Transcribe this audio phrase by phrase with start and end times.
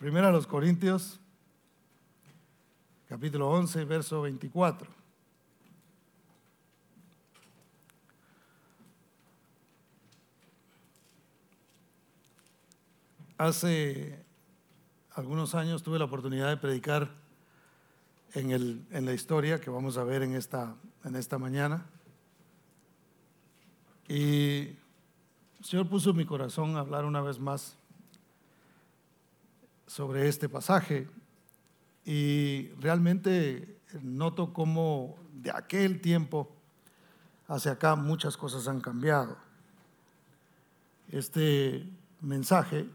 [0.00, 1.20] Primera a los Corintios,
[3.06, 4.90] capítulo 11, verso 24.
[13.36, 14.24] Hace
[15.10, 17.10] algunos años tuve la oportunidad de predicar
[18.32, 21.84] en, el, en la historia que vamos a ver en esta, en esta mañana.
[24.08, 24.60] Y
[25.58, 27.76] el Señor puso mi corazón a hablar una vez más
[29.90, 31.08] sobre este pasaje
[32.04, 36.48] y realmente noto cómo de aquel tiempo
[37.48, 39.36] hacia acá muchas cosas han cambiado.
[41.10, 41.84] Este
[42.20, 42.86] mensaje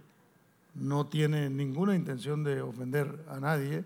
[0.73, 3.83] no tiene ninguna intención de ofender a nadie.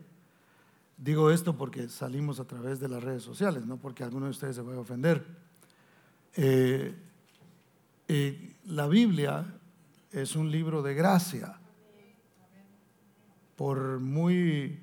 [0.95, 4.55] Digo esto porque salimos a través de las redes sociales, no porque alguno de ustedes
[4.55, 5.25] se vaya a ofender.
[6.35, 6.93] Eh,
[8.07, 9.51] eh, la Biblia
[10.11, 11.59] es un libro de gracia
[13.59, 14.79] por muy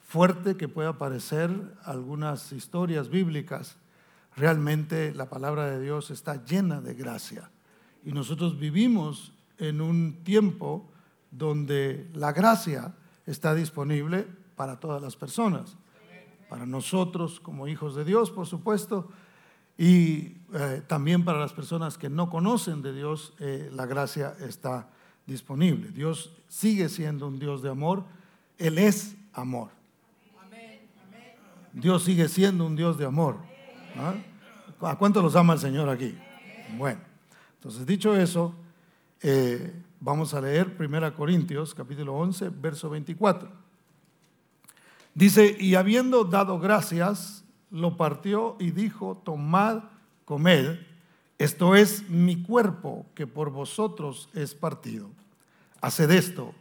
[0.00, 1.52] fuerte que pueda parecer
[1.84, 3.76] algunas historias bíblicas,
[4.34, 7.52] realmente la palabra de Dios está llena de gracia.
[8.04, 10.90] Y nosotros vivimos en un tiempo
[11.30, 12.92] donde la gracia
[13.24, 15.76] está disponible para todas las personas,
[16.48, 19.10] para nosotros como hijos de Dios, por supuesto,
[19.78, 24.70] y eh, también para las personas que no conocen de Dios, eh, la gracia está
[24.72, 25.01] disponible.
[25.26, 28.04] Dios sigue siendo un Dios de amor.
[28.58, 29.70] Él es amor.
[31.72, 33.38] Dios sigue siendo un Dios de amor.
[33.96, 34.14] ¿Ah?
[34.80, 36.14] ¿A cuánto los ama el Señor aquí?
[36.76, 37.00] Bueno,
[37.54, 38.54] entonces dicho eso,
[39.20, 43.48] eh, vamos a leer 1 Corintios capítulo 11, verso 24.
[45.14, 49.84] Dice, y habiendo dado gracias, lo partió y dijo, tomad,
[50.24, 50.78] comed
[51.38, 55.10] esto es mi cuerpo que por vosotros es partido.
[55.80, 56.54] Haced esto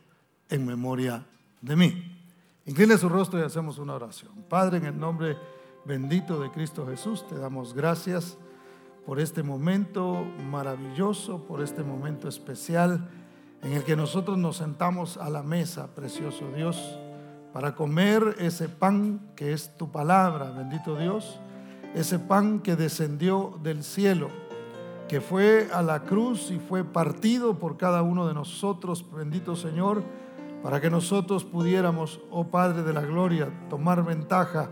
[0.50, 1.26] en memoria
[1.62, 2.18] de mí.
[2.66, 4.32] Incline su rostro y hacemos una oración.
[4.50, 5.38] Padre, en el nombre
[5.86, 8.38] bendito de Cristo Jesús, te damos gracias
[9.06, 13.10] por este momento maravilloso, por este momento especial
[13.64, 16.98] en el que nosotros nos sentamos a la mesa, precioso Dios,
[17.54, 21.40] para comer ese pan que es tu palabra, bendito Dios,
[21.94, 24.30] ese pan que descendió del cielo
[25.12, 30.04] que fue a la cruz y fue partido por cada uno de nosotros, bendito Señor,
[30.64, 34.70] para que nosotros pudiéramos, oh Padre de la Gloria, tomar ventaja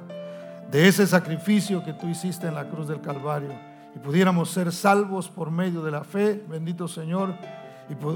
[0.71, 3.49] de ese sacrificio que tú hiciste en la cruz del Calvario
[3.93, 7.33] y pudiéramos ser salvos por medio de la fe, bendito Señor,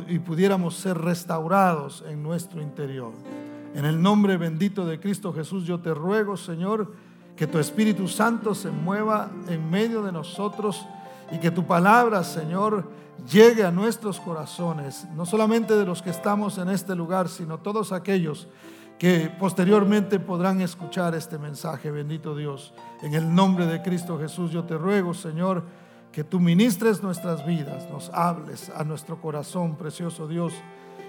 [0.08, 3.12] y, pudiéramos ser restaurados en nuestro interior.
[3.76, 6.94] En el nombre bendito de Cristo Jesús, yo te ruego, Señor,
[7.36, 10.88] que tu Espíritu Santo se mueva en medio de nosotros
[11.32, 12.90] y que tu palabra, Señor,
[13.32, 17.92] llegue a nuestros corazones, no solamente de los que estamos en este lugar, sino todos
[17.92, 18.48] aquellos
[19.00, 22.74] que posteriormente podrán escuchar este mensaje, bendito Dios.
[23.02, 25.64] En el nombre de Cristo Jesús yo te ruego, Señor,
[26.12, 30.54] que tú ministres nuestras vidas, nos hables a nuestro corazón, precioso Dios,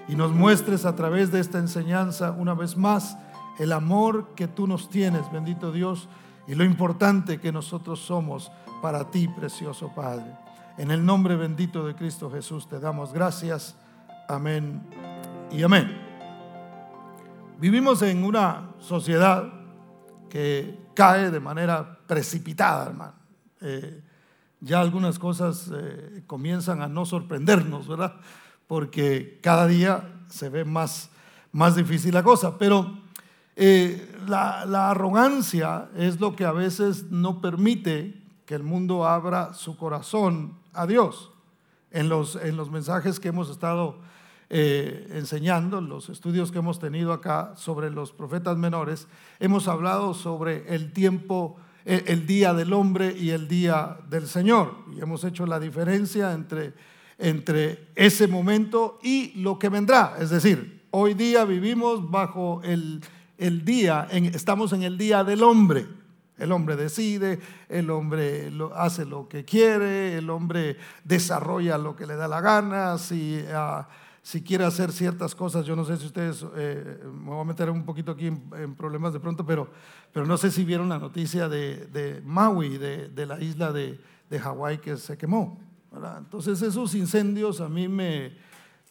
[0.07, 3.17] y nos muestres a través de esta enseñanza una vez más
[3.59, 6.09] el amor que tú nos tienes, bendito Dios,
[6.47, 8.51] y lo importante que nosotros somos
[8.85, 10.27] para ti, precioso Padre.
[10.77, 13.75] En el nombre bendito de Cristo Jesús te damos gracias.
[14.29, 14.79] Amén
[15.51, 15.99] y amén.
[17.59, 19.51] Vivimos en una sociedad
[20.29, 23.13] que cae de manera precipitada, hermano.
[23.59, 24.03] Eh,
[24.59, 28.13] ya algunas cosas eh, comienzan a no sorprendernos, ¿verdad?
[28.67, 31.09] Porque cada día se ve más,
[31.51, 32.59] más difícil la cosa.
[32.59, 32.99] Pero
[33.55, 39.53] eh, la, la arrogancia es lo que a veces no permite que el mundo abra
[39.53, 41.31] su corazón a Dios.
[41.91, 43.97] En los, en los mensajes que hemos estado
[44.49, 49.07] eh, enseñando, los estudios que hemos tenido acá sobre los profetas menores,
[49.39, 54.75] hemos hablado sobre el tiempo, el, el día del hombre y el día del Señor.
[54.95, 56.73] Y hemos hecho la diferencia entre,
[57.17, 60.15] entre ese momento y lo que vendrá.
[60.19, 63.01] Es decir, hoy día vivimos bajo el,
[63.37, 65.87] el día, estamos en el día del hombre
[66.37, 67.39] el hombre decide,
[67.69, 72.97] el hombre hace lo que quiere, el hombre desarrolla lo que le da la gana,
[72.97, 73.87] si, ah,
[74.21, 77.69] si quiere hacer ciertas cosas, yo no sé si ustedes, eh, me voy a meter
[77.69, 79.69] un poquito aquí en, problemas de pronto, pero,
[80.11, 83.99] pero no sé si vieron la noticia de, de Maui, de, de, la isla de,
[84.29, 85.59] de Hawái que se quemó.
[86.17, 88.33] Entonces esos incendios a mí me,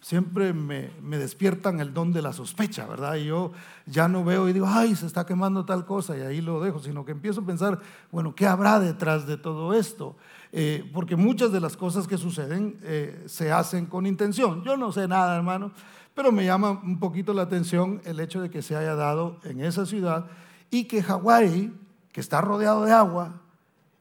[0.04, 3.14] siempre me, despiertan el don de la sospecha, ¿verdad?
[3.14, 3.52] Y yo
[3.86, 6.78] ya no veo y digo, ay, se está quemando tal cosa y ahí lo dejo,
[6.78, 7.80] sino que empiezo a pensar,
[8.12, 10.14] bueno, ¿qué habrá detrás de todo esto?
[10.52, 14.62] Eh, porque muchas de las cosas que suceden eh, se hacen con intención.
[14.62, 15.72] Yo no sé nada, hermano,
[16.14, 19.62] pero me llama un poquito la atención el hecho de que se haya dado en
[19.62, 20.26] esa ciudad
[20.70, 21.72] y que Hawái,
[22.12, 23.40] que está rodeado de agua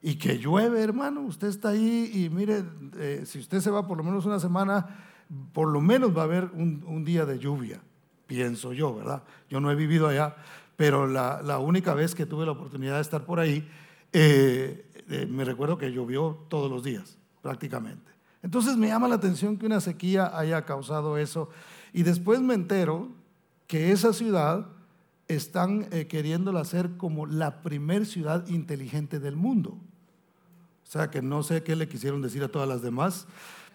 [0.02, 2.62] y que llueve, hermano, usted está ahí y mire,
[2.98, 4.86] eh, si usted se va por lo menos una semana,
[5.52, 7.80] por lo menos va a haber un, día de lluvia,
[8.26, 9.22] pienso yo, ¿verdad?
[9.48, 10.36] Yo no he vivido allá,
[10.76, 13.68] pero la, única vez que tuve la oportunidad de estar por ahí,
[14.12, 18.12] eh, eh, me recuerdo que llovió todos los días, prácticamente.
[18.42, 21.48] Entonces me llama la atención que una sequía haya causado eso.
[21.92, 23.08] Y después me entero
[23.66, 24.66] que esa ciudad
[25.28, 29.70] están eh, queriéndola hacer como la primer ciudad inteligente del mundo.
[29.70, 33.26] O sea que no sé qué le quisieron decir a todas las demás,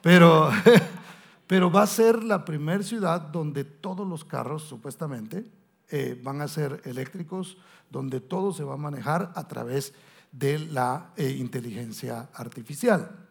[0.02, 0.50] pero,
[1.50, 5.50] pero va a ser la primer ciudad donde todos los carros, supuestamente,
[5.90, 7.58] eh, van a ser eléctricos,
[7.90, 9.96] donde todo se va a manejar a través
[10.32, 13.26] de la eh, inteligencia artificial.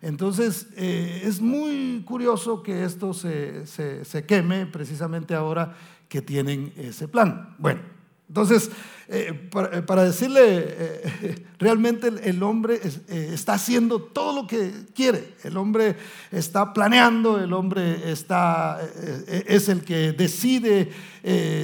[0.00, 5.74] Entonces, es muy curioso que esto se, se queme precisamente ahora
[6.08, 7.56] que tienen ese plan.
[7.58, 7.80] Bueno,
[8.28, 8.70] entonces,
[9.08, 12.78] eh, eh, para, decirle, eh, realmente el, hombre
[13.08, 15.96] está haciendo todo lo que quiere, el hombre
[16.30, 18.78] está planeando, el hombre está,
[19.28, 20.90] es el que decide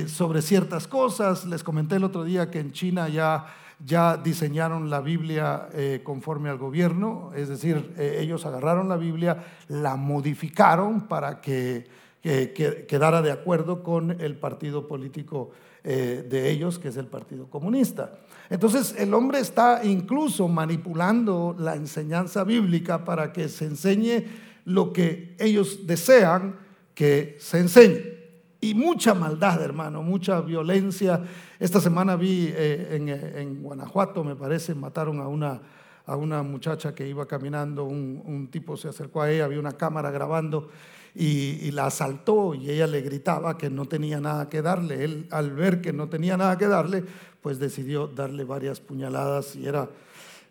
[0.09, 1.45] sobre ciertas cosas.
[1.45, 3.45] Les comenté el otro día que en China ya,
[3.85, 5.69] ya diseñaron la Biblia
[6.03, 11.87] conforme al gobierno, es decir, ellos agarraron la Biblia, la modificaron para que
[12.25, 15.51] que, quedara de acuerdo con el partido político
[15.87, 18.11] eh, de ellos, que es el Partido Comunista.
[18.49, 24.25] Entonces el hombre está incluso manipulando la enseñanza bíblica para que se enseñe
[24.65, 26.57] lo que ellos desean
[26.95, 28.15] que se enseñe.
[28.63, 31.23] Y mucha maldad, hermano, mucha violencia.
[31.61, 35.61] Esta semana vi eh, en, Guanajuato, me parece, mataron a una,
[36.07, 39.73] a una muchacha que iba caminando, un, un tipo se acercó a ella, había una
[39.73, 40.71] cámara grabando
[41.15, 45.05] y, la asaltó y ella le gritaba que no tenía nada que darle.
[45.05, 47.05] Él al ver que no tenía nada que darle,
[47.41, 49.89] pues decidió darle varias puñaladas y era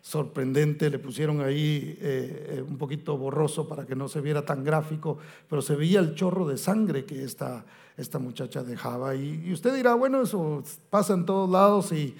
[0.01, 4.63] sorprendente, le pusieron ahí eh, eh, un poquito borroso para que no se viera tan
[4.63, 5.17] gráfico,
[5.49, 7.65] pero se veía el chorro de sangre que esta,
[7.95, 9.15] esta muchacha dejaba.
[9.15, 12.15] Y, usted dirá, bueno, eso pasa en todos lados, y,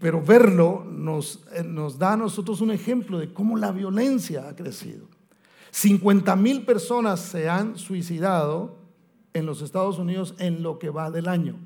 [0.00, 4.54] pero verlo nos, eh, nos da a nosotros un ejemplo de cómo la violencia ha
[4.54, 5.15] crecido.
[5.76, 8.78] 50 mil personas se han suicidado
[9.34, 11.56] en los Estados Unidos en lo que va del año.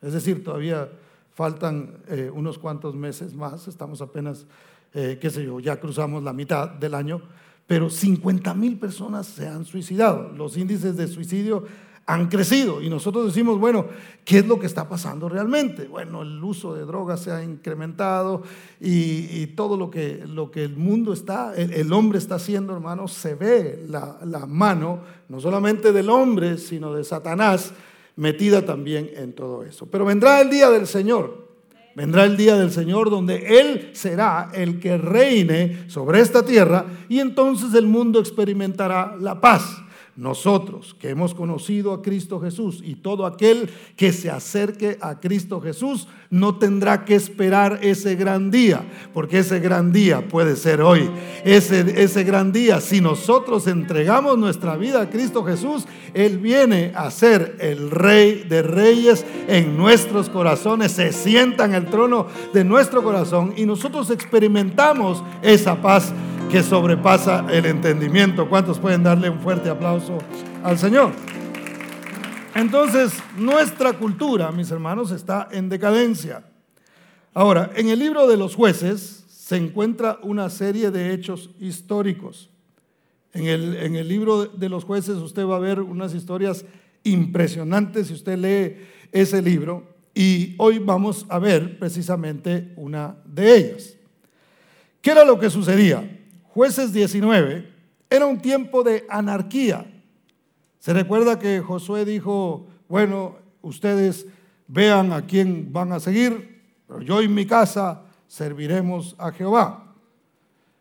[0.00, 0.90] Es decir, todavía
[1.34, 4.46] faltan eh, unos cuantos meses más, estamos apenas,
[4.94, 7.20] eh, qué sé yo, ya cruzamos la mitad del año,
[7.66, 10.32] pero 50 mil personas se han suicidado.
[10.32, 11.64] Los índices de suicidio
[12.06, 13.86] han crecido y nosotros decimos, bueno,
[14.24, 15.86] ¿qué es lo que está pasando realmente?
[15.86, 18.42] Bueno, el uso de drogas se ha incrementado
[18.80, 23.34] y, todo lo que, lo que el mundo está, el, hombre está haciendo, hermano, se
[23.34, 27.72] ve la, la mano, no solamente del hombre, sino de Satanás,
[28.16, 29.86] metida también en todo eso.
[29.86, 31.42] Pero vendrá el día del Señor.
[31.94, 37.20] Vendrá el día del Señor donde Él será el que reine sobre esta tierra y
[37.20, 39.82] entonces el mundo experimentará la paz.
[40.14, 45.58] Nosotros que hemos conocido a Cristo Jesús y todo aquel que se acerque a Cristo
[45.58, 51.10] Jesús no tendrá que esperar ese gran día, porque ese gran día puede ser hoy.
[51.44, 57.10] Ese, ese gran día, si nosotros entregamos nuestra vida a Cristo Jesús, Él viene a
[57.10, 63.02] ser el Rey de Reyes en nuestros corazones, se sienta en el trono de nuestro
[63.02, 66.12] corazón y nosotros experimentamos esa paz
[66.52, 68.46] que sobrepasa el entendimiento.
[68.46, 70.18] ¿Cuántos pueden darle un fuerte aplauso
[70.62, 71.12] al Señor?
[72.54, 76.44] Entonces, nuestra cultura, mis hermanos, está en decadencia.
[77.32, 82.50] Ahora, en el libro de los jueces se encuentra una serie de hechos históricos.
[83.32, 86.66] En el, en el libro de los jueces usted va a ver unas historias
[87.02, 88.76] impresionantes si usted lee
[89.10, 93.94] ese libro y hoy vamos a ver precisamente una de ellas.
[95.00, 96.18] ¿Qué era lo que sucedía?
[96.54, 97.66] Jueces 19,
[98.10, 99.90] era un tiempo de anarquía.
[100.80, 104.26] Se recuerda que Josué dijo, bueno, ustedes
[104.68, 109.94] vean a quién van a seguir, pero yo y mi casa serviremos a Jehová.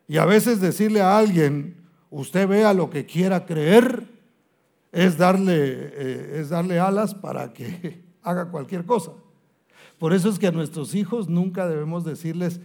[0.09, 1.77] Y a veces decirle a alguien,
[2.09, 4.09] usted vea lo que quiera creer,
[4.91, 9.13] es darle, eh, es darle alas para que haga cualquier cosa.
[9.97, 12.59] Por eso es que a nuestros hijos nunca debemos decirles,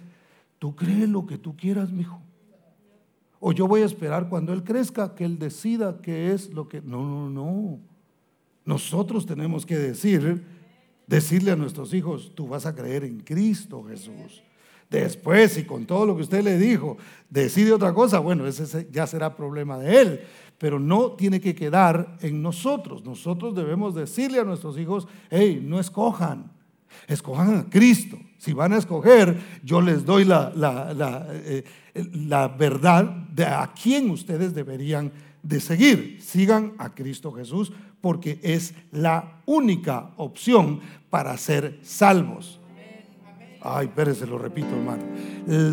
[0.59, 2.26] tú crees lo que tú quieras, mi hijo.
[3.41, 6.81] O yo voy a esperar cuando Él crezca que Él decida qué es lo que...
[6.81, 7.79] No, no, no.
[8.65, 10.45] Nosotros tenemos que decir,
[11.07, 14.43] decirle a nuestros hijos, tú vas a creer en Cristo Jesús.
[14.91, 16.97] Después, y con todo lo que usted le dijo,
[17.29, 20.21] decide otra cosa, bueno, ese ya será problema de él.
[20.59, 23.05] Pero no tiene que quedar en nosotros.
[23.05, 26.53] Nosotros debemos decirle a nuestros hijos, hey, no escojan,
[27.09, 28.17] escojan a Cristo.
[28.39, 31.65] Si van a escoger, yo les doy la, la, eh,
[32.13, 35.13] la verdad de a quién ustedes deberían
[35.43, 36.19] de seguir.
[36.21, 42.61] Sigan a Cristo Jesús porque es la única opción para ser salvos.
[43.61, 45.03] Ay, Pérez, se lo repito, hermano.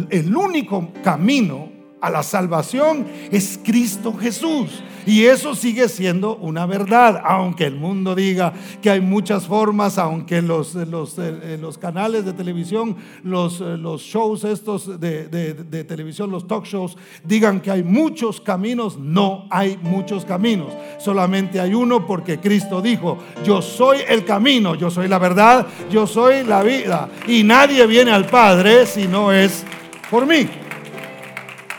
[0.09, 4.83] el único camino a la salvación es Cristo Jesús.
[5.05, 10.41] Y eso sigue siendo una verdad, aunque el mundo diga que hay muchas formas, aunque
[10.41, 16.31] los, los, eh, los canales de televisión, los, eh, los shows estos de, de, televisión,
[16.31, 20.73] los talk shows, digan que hay muchos caminos, no hay muchos caminos.
[20.99, 26.07] Solamente hay uno porque Cristo dijo, yo soy el camino, yo soy la verdad, yo
[26.07, 27.09] soy la vida.
[27.27, 29.65] Y nadie viene al Padre si no es
[30.09, 30.47] por mí.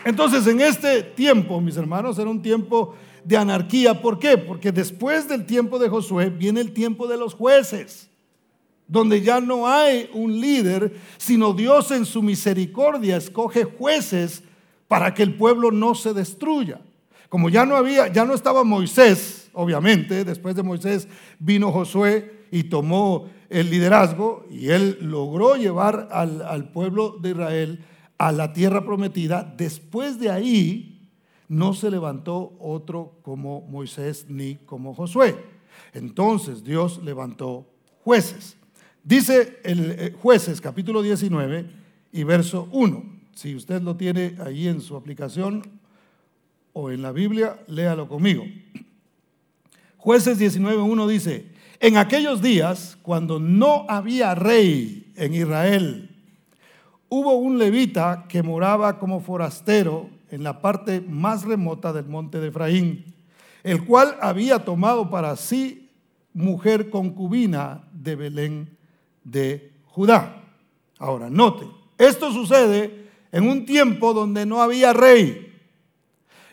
[0.04, 4.00] Entonces, en este tiempo, mis hermanos, era un tiempo de anarquía.
[4.00, 4.38] ¿Por qué?
[4.38, 8.08] Porque después del tiempo de Josué viene el tiempo de los jueces,
[8.86, 14.42] donde ya no hay un líder, sino Dios en su misericordia escoge jueces
[14.88, 16.80] para que el pueblo no se destruya.
[17.28, 22.64] Como ya no había, ya no estaba Moisés, obviamente, después de Moisés vino Josué y
[22.64, 27.84] tomó el liderazgo y él logró llevar al, al pueblo de Israel
[28.18, 30.93] a la tierra prometida, después de ahí
[31.48, 35.36] no se levantó otro como Moisés ni como Josué.
[35.92, 37.66] Entonces Dios levantó
[38.02, 38.56] jueces.
[39.02, 41.66] Dice el eh, jueces capítulo 19
[42.12, 43.14] y verso 1.
[43.34, 45.62] Si usted lo tiene ahí en su aplicación
[46.72, 48.44] o en la Biblia, léalo conmigo.
[49.96, 56.16] Jueces 19.1 dice, en aquellos días, cuando no había rey en Israel,
[57.08, 62.48] hubo un levita que moraba como forastero en la parte más remota del monte de
[62.48, 63.04] Efraín,
[63.62, 65.90] el cual había tomado para sí
[66.32, 68.76] mujer concubina de Belén
[69.22, 70.42] de Judá.
[70.98, 71.66] Ahora, note,
[71.98, 75.52] esto sucede en un tiempo donde no había rey.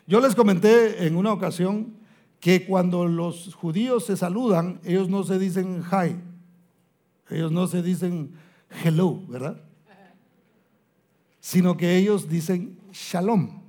[0.05, 1.95] Yo les comenté en una ocasión
[2.39, 6.17] que cuando los judíos se saludan, ellos no se dicen hi,
[7.33, 8.33] ellos no se dicen
[8.83, 9.59] hello, ¿verdad?
[11.39, 13.60] sino que ellos dicen shalom.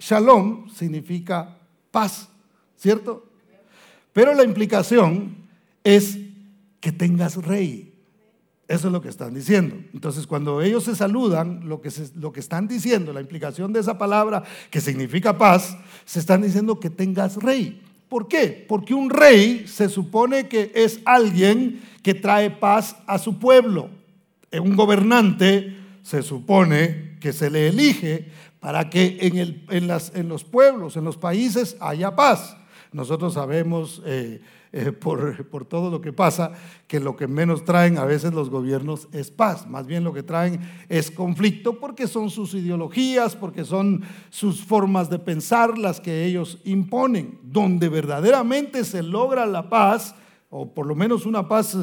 [0.00, 1.58] Shalom significa
[1.90, 2.28] paz,
[2.76, 3.26] ¿cierto?
[4.12, 5.36] Pero la implicación
[5.84, 6.18] es
[6.80, 7.92] que tengas rey.
[8.66, 9.76] Eso es lo que están diciendo.
[9.92, 13.98] Entonces, cuando ellos se saludan, lo que, lo que están diciendo, la implicación de esa
[13.98, 17.82] palabra que significa paz, se están diciendo que tengas rey.
[18.08, 18.64] ¿Por qué?
[18.68, 23.90] Porque un rey se supone que es alguien que trae paz a su pueblo.
[24.52, 28.28] Un gobernante se supone que se le elige
[28.60, 32.56] para que en, el, en, las, en los pueblos, en los países, haya paz.
[32.92, 34.40] Nosotros sabemos eh,
[34.72, 36.52] eh, por, por, todo lo que pasa
[36.86, 40.22] que lo que menos traen a veces los gobiernos es paz, más bien lo que
[40.22, 46.24] traen es conflicto porque son sus ideologías, porque son sus formas de pensar las que
[46.24, 47.38] ellos imponen.
[47.42, 50.14] Donde verdaderamente se logra la paz,
[50.50, 51.76] o por lo menos una paz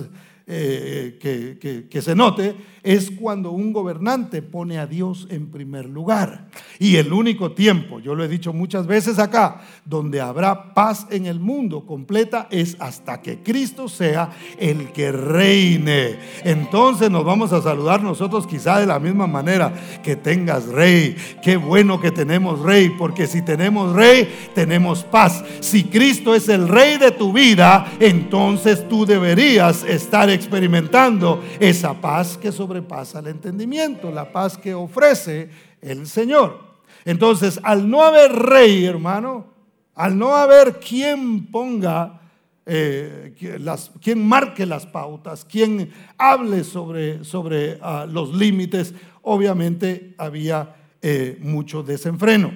[0.50, 6.48] eh, que, se note es cuando un gobernante pone a Dios en primer lugar.
[6.80, 11.26] Y el único tiempo, yo lo he dicho muchas veces acá, donde habrá paz en
[11.26, 16.18] el mundo completa es hasta que Cristo sea el que reine.
[16.46, 21.18] Entonces nos vamos a saludar nosotros quizá de la misma manera, que tengas rey.
[21.44, 25.44] Qué bueno que tenemos rey, porque si tenemos rey, tenemos paz.
[25.60, 32.38] Si Cristo es el rey de tu vida, entonces tú deberías estar experimentando esa paz
[32.38, 35.50] que sobrepasa el entendimiento, la paz que ofrece
[35.82, 36.62] el Señor.
[37.04, 39.48] Entonces, al no haber rey, hermano,
[39.96, 42.22] al no haber quien ponga,
[42.66, 50.76] eh, las, quien marque las pautas, quien hable sobre, sobre ah, los límites, obviamente había
[51.02, 52.54] eh, mucho desenfreno.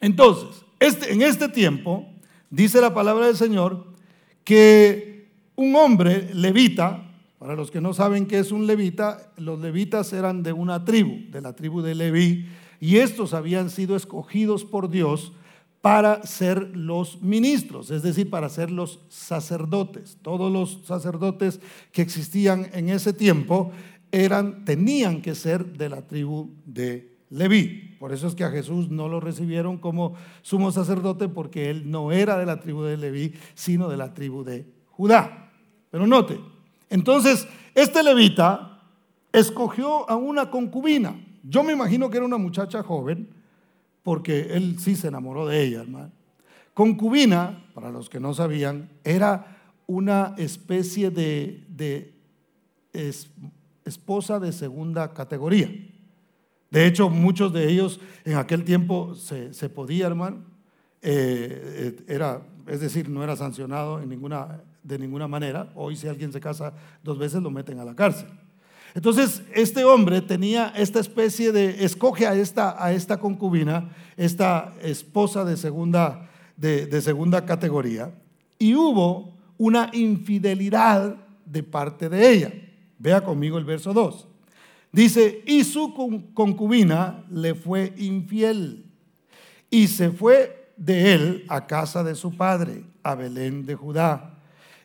[0.00, 2.06] Entonces, este, en este tiempo,
[2.48, 3.86] dice la palabra del Señor,
[4.44, 5.09] que
[5.60, 7.02] un hombre levita,
[7.38, 11.30] para los que no saben qué es un levita, los levitas eran de una tribu,
[11.30, 12.48] de la tribu de Leví,
[12.80, 15.34] y estos habían sido escogidos por Dios
[15.82, 20.16] para ser los ministros, es decir, para ser los sacerdotes.
[20.22, 21.60] Todos los sacerdotes
[21.92, 23.70] que existían en ese tiempo
[24.12, 27.96] eran, tenían que ser de la tribu de Leví.
[27.98, 32.12] Por eso es que a Jesús no lo recibieron como sumo sacerdote porque él no
[32.12, 35.49] era de la tribu de Leví, sino de la tribu de Judá.
[35.90, 36.40] Pero note,
[36.88, 38.82] entonces este levita
[39.32, 41.14] escogió a una concubina.
[41.42, 43.28] Yo me imagino que era una muchacha joven,
[44.02, 46.12] porque él sí se enamoró de ella, hermano.
[46.74, 52.14] Concubina, para los que no sabían, era una especie de,
[53.84, 55.70] esposa de segunda categoría.
[56.70, 60.44] De hecho, muchos de ellos en aquel tiempo se, podía, hermano,
[61.02, 65.70] eh, eh, era, es decir, no era sancionado en ninguna, de ninguna manera.
[65.74, 66.72] Hoy si alguien se casa
[67.02, 68.28] dos veces lo meten a la cárcel.
[68.94, 75.44] Entonces, este hombre tenía esta especie de, escoge a esta, a esta concubina, esta esposa
[75.44, 78.12] de segunda, de, segunda categoría,
[78.58, 82.52] y hubo una infidelidad de parte de ella.
[82.98, 84.26] Vea conmigo el verso 2.
[84.92, 85.94] Dice, y su
[86.34, 88.86] concubina le fue infiel
[89.70, 94.29] y se fue de él a casa de su padre, a Belén de Judá,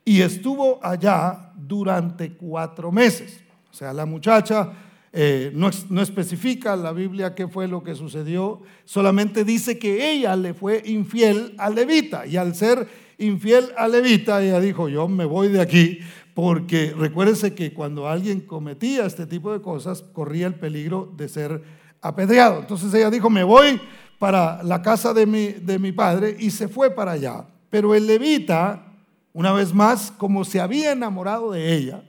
[0.06, 3.42] y estuvo allá durante cuatro meses.
[3.72, 4.72] O sea, la muchacha
[5.12, 10.36] eh, no, no, especifica la Biblia qué fue lo que sucedió, solamente dice que ella
[10.36, 15.24] le fue infiel a Levita y al ser infiel a Levita, ella dijo, yo me
[15.24, 16.00] voy de aquí,
[16.34, 21.64] porque recuérdense que cuando alguien cometía este tipo de cosas, corría el peligro de ser
[22.02, 22.60] apedreado.
[22.60, 23.80] Entonces ella dijo, me voy
[24.20, 27.46] para la casa de mi, de mi padre y se fue para allá.
[27.70, 28.95] Pero el levita,
[29.36, 32.06] una vez más, como se había enamorado de ella,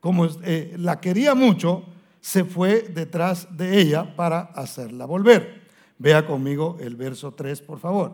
[0.00, 1.84] como eh, la quería mucho,
[2.20, 5.68] se fue detrás de ella para hacerla volver.
[5.98, 8.12] Vea conmigo el verso 3, por favor.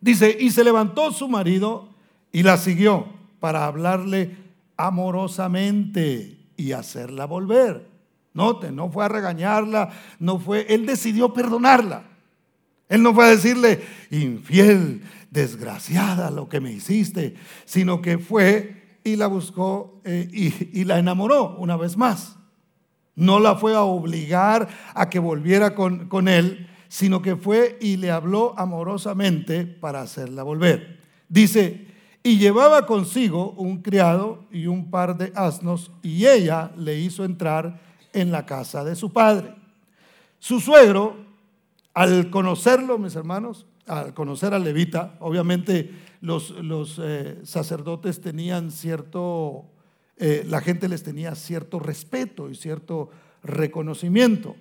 [0.00, 1.90] Dice, y se levantó su marido
[2.32, 3.06] y la siguió
[3.38, 4.36] para hablarle
[4.76, 7.86] amorosamente y hacerla volver.
[8.34, 12.02] Note, no fue a regañarla, no fue, él decidió perdonarla.
[12.88, 15.02] Él no fue a decirle, infiel,
[15.32, 17.34] desgraciada lo que me hiciste,
[17.64, 22.36] sino que fue y la buscó eh, y, la enamoró una vez más.
[23.14, 27.96] No la fue a obligar a que volviera con, con él, sino que fue y
[27.96, 31.00] le habló amorosamente para hacerla volver.
[31.28, 31.86] Dice,
[32.22, 37.80] y llevaba consigo un criado y un par de asnos, y ella le hizo entrar
[38.12, 39.54] en la casa de su padre.
[40.38, 41.16] Su suegro,
[41.94, 45.90] al conocerlo, mis hermanos, al conocer a Levita, obviamente
[46.20, 49.66] los, los eh, sacerdotes tenían cierto,
[50.16, 53.10] eh, la gente les tenía cierto respeto y cierto
[53.42, 54.56] reconocimiento.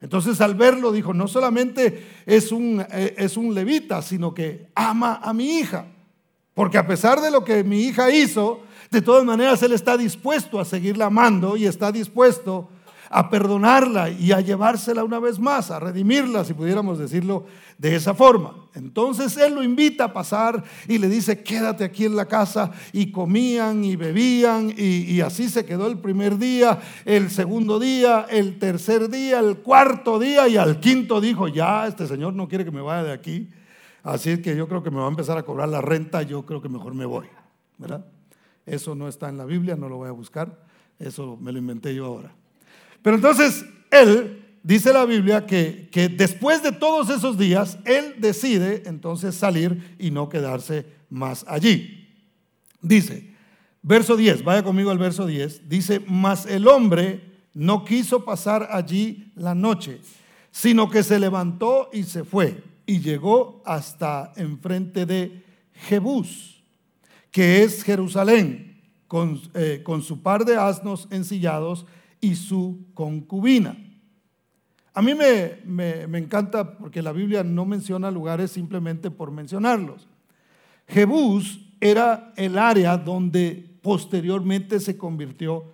[0.00, 5.20] Entonces al verlo dijo, no solamente es un, eh, es un levita, sino que ama
[5.22, 5.86] a mi hija.
[6.52, 10.60] Porque a pesar de lo que mi hija hizo, de todas maneras él está dispuesto
[10.60, 12.68] a seguirla amando y está dispuesto
[13.16, 17.46] a perdonarla y a llevársela una vez más, a redimirla, si pudiéramos decirlo
[17.78, 18.56] de esa forma.
[18.74, 22.72] Entonces él lo invita a pasar y le dice, quédate aquí en la casa.
[22.92, 28.58] Y comían y bebían y, así se quedó el primer día, el segundo día, el
[28.58, 32.72] tercer día, el cuarto día y al quinto dijo, ya, este señor no quiere que
[32.72, 33.48] me vaya de aquí.
[34.02, 36.44] Así es que yo creo que me va a empezar a cobrar la renta, yo
[36.44, 37.26] creo que mejor me voy.
[37.78, 38.04] ¿verdad?
[38.66, 40.64] Eso no está en la Biblia, no lo voy a buscar,
[40.98, 42.34] eso me lo inventé yo ahora.
[43.04, 48.84] Pero entonces él, dice la Biblia, que, que después de todos esos días, él decide
[48.86, 52.08] entonces salir y no quedarse más allí.
[52.80, 53.30] Dice,
[53.82, 57.20] verso 10, vaya conmigo al verso 10, dice, mas el hombre
[57.52, 60.00] no quiso pasar allí la noche,
[60.50, 66.64] sino que se levantó y se fue y llegó hasta enfrente de Jebús,
[67.30, 71.84] que es Jerusalén, con, eh, con su par de asnos ensillados
[72.24, 73.76] y su concubina.
[74.94, 75.58] A mí me,
[76.06, 80.08] me, encanta porque la Biblia no menciona lugares simplemente por mencionarlos.
[80.88, 85.64] Jebús era el área donde posteriormente se convirtió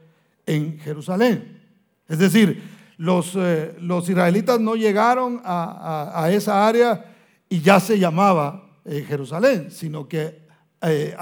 [0.47, 1.61] en Jerusalén.
[2.09, 2.61] Es decir,
[2.97, 7.15] los, eh, los israelitas no llegaron a, esa área
[7.49, 10.49] y ya se llamaba eh, Jerusalén, sino que
[10.83, 11.15] eh,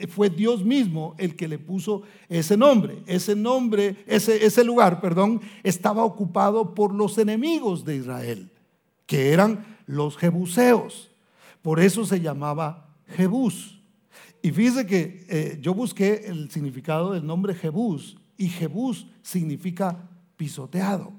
[0.00, 3.02] eh, fue Dios mismo el que le puso ese nombre.
[3.06, 8.50] Ese nombre, ese, lugar, perdón, estaba ocupado por los enemigos de Israel,
[9.06, 11.10] que eran los jebuseos.
[11.60, 13.80] Por eso se llamaba Jebús.
[14.42, 21.12] Y fíjese que eh, yo busqué el significado del nombre Jebús y Jebús significa pisoteado.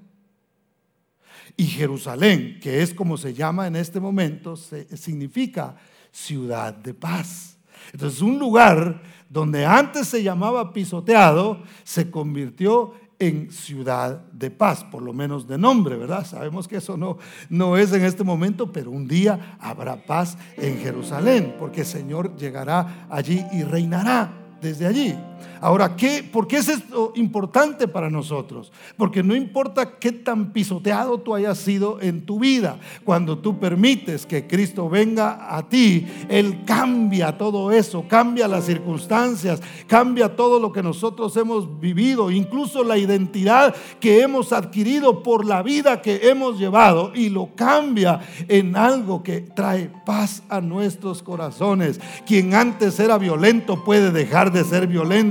[1.56, 5.76] Y Jerusalén, que es como se llama en este momento, significa
[6.12, 7.55] ciudad de paz.
[7.94, 15.02] Entonces un lugar donde antes se llamaba pisoteado se convirtió en ciudad de paz, por
[15.02, 16.26] lo menos de nombre, ¿verdad?
[16.26, 17.18] Sabemos que eso no,
[17.50, 22.36] no es en este momento, pero un día habrá paz en Jerusalén, porque el Señor
[22.36, 25.16] llegará allí y reinará desde allí.
[25.62, 28.72] Ahora, ¿qué, ¿por qué es esto importante para nosotros?
[28.98, 34.26] Porque no importa qué tan pisoteado tú hayas sido en tu vida, cuando tú permites
[34.26, 40.72] que Cristo venga a ti, Él cambia todo eso, cambia las circunstancias, cambia todo lo
[40.72, 46.60] que nosotros hemos vivido, incluso la identidad que hemos adquirido por la vida que hemos
[46.60, 52.00] llevado y lo cambia en algo que trae paz a nuestros corazones.
[52.26, 55.25] Quien antes era violento puede dejar de ser violento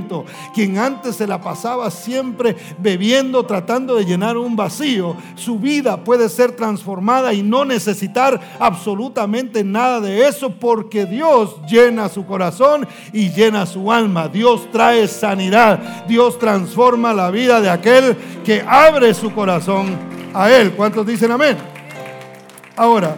[0.53, 6.29] quien antes se la pasaba siempre bebiendo, tratando de llenar un vacío, su vida puede
[6.29, 13.29] ser transformada y no necesitar absolutamente nada de eso porque Dios llena su corazón y
[13.29, 14.27] llena su alma.
[14.27, 16.05] Dios trae sanidad.
[16.07, 19.97] Dios transforma la vida de aquel que abre su corazón
[20.33, 20.73] a Él.
[20.73, 21.57] ¿Cuántos dicen amén?
[22.75, 23.15] Ahora,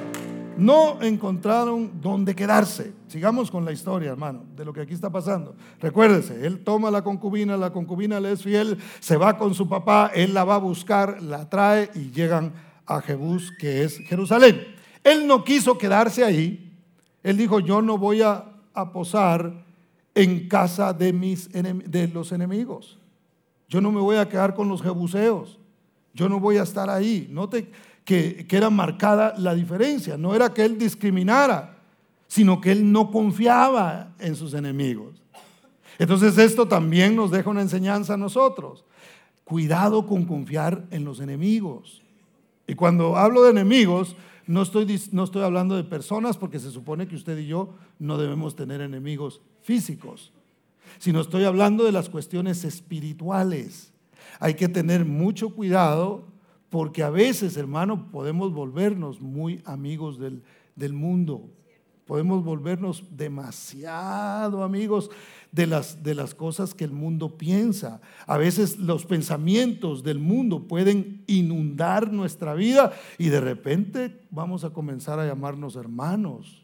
[0.58, 2.97] no encontraron dónde quedarse.
[3.08, 5.56] Sigamos con la historia, hermano, de lo que aquí está pasando.
[5.80, 10.12] Recuérdese, él toma la concubina, la concubina le es fiel, se va con su papá,
[10.14, 12.54] él la va a buscar, la trae y llegan
[12.86, 14.62] a Jebús, que es Jerusalén.
[15.06, 16.78] Él no quiso quedarse ahí.
[17.24, 18.54] Él dijo, yo no voy a,
[18.94, 19.66] posar
[20.14, 23.00] en casa de, mis, de los enemigos.
[23.70, 25.58] Yo no me voy a quedar con los jebuseos.
[26.14, 27.28] Yo no voy a estar ahí.
[27.32, 27.72] Note
[28.06, 30.16] que, que era marcada la diferencia.
[30.18, 31.77] No era que él discriminara
[32.28, 35.22] sino que él no confiaba en sus enemigos.
[36.00, 38.86] Entonces esto también nos deja una enseñanza a nosotros.
[39.44, 42.04] Cuidado con confiar en los enemigos.
[42.68, 47.08] Y cuando hablo de enemigos, no estoy, no estoy hablando de personas porque se supone
[47.08, 50.32] que usted y yo no debemos tener enemigos físicos,
[51.00, 53.94] sino estoy hablando de las cuestiones espirituales.
[54.40, 56.26] Hay que tener mucho cuidado
[56.70, 60.44] porque a veces, hermano, podemos volvernos muy amigos del,
[60.76, 61.50] del mundo.
[62.08, 65.12] Podemos volvernos demasiado amigos
[65.52, 68.00] de las, de las cosas que el mundo piensa.
[68.26, 74.70] A veces los pensamientos del mundo pueden inundar nuestra vida y de repente vamos a
[74.70, 76.64] comenzar a llamarnos hermanos.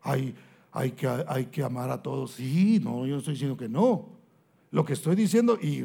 [0.00, 0.34] Hay,
[0.72, 2.32] hay, que, hay que amar a todos.
[2.32, 4.11] Sí, no, yo estoy diciendo que no.
[4.72, 5.82] Lo que estoy diciendo, y,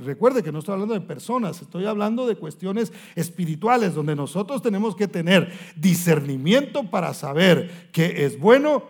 [0.00, 4.96] recuerde que no estoy hablando de personas, estoy hablando de cuestiones espirituales, donde nosotros tenemos
[4.96, 8.84] que tener discernimiento para saber qué es bueno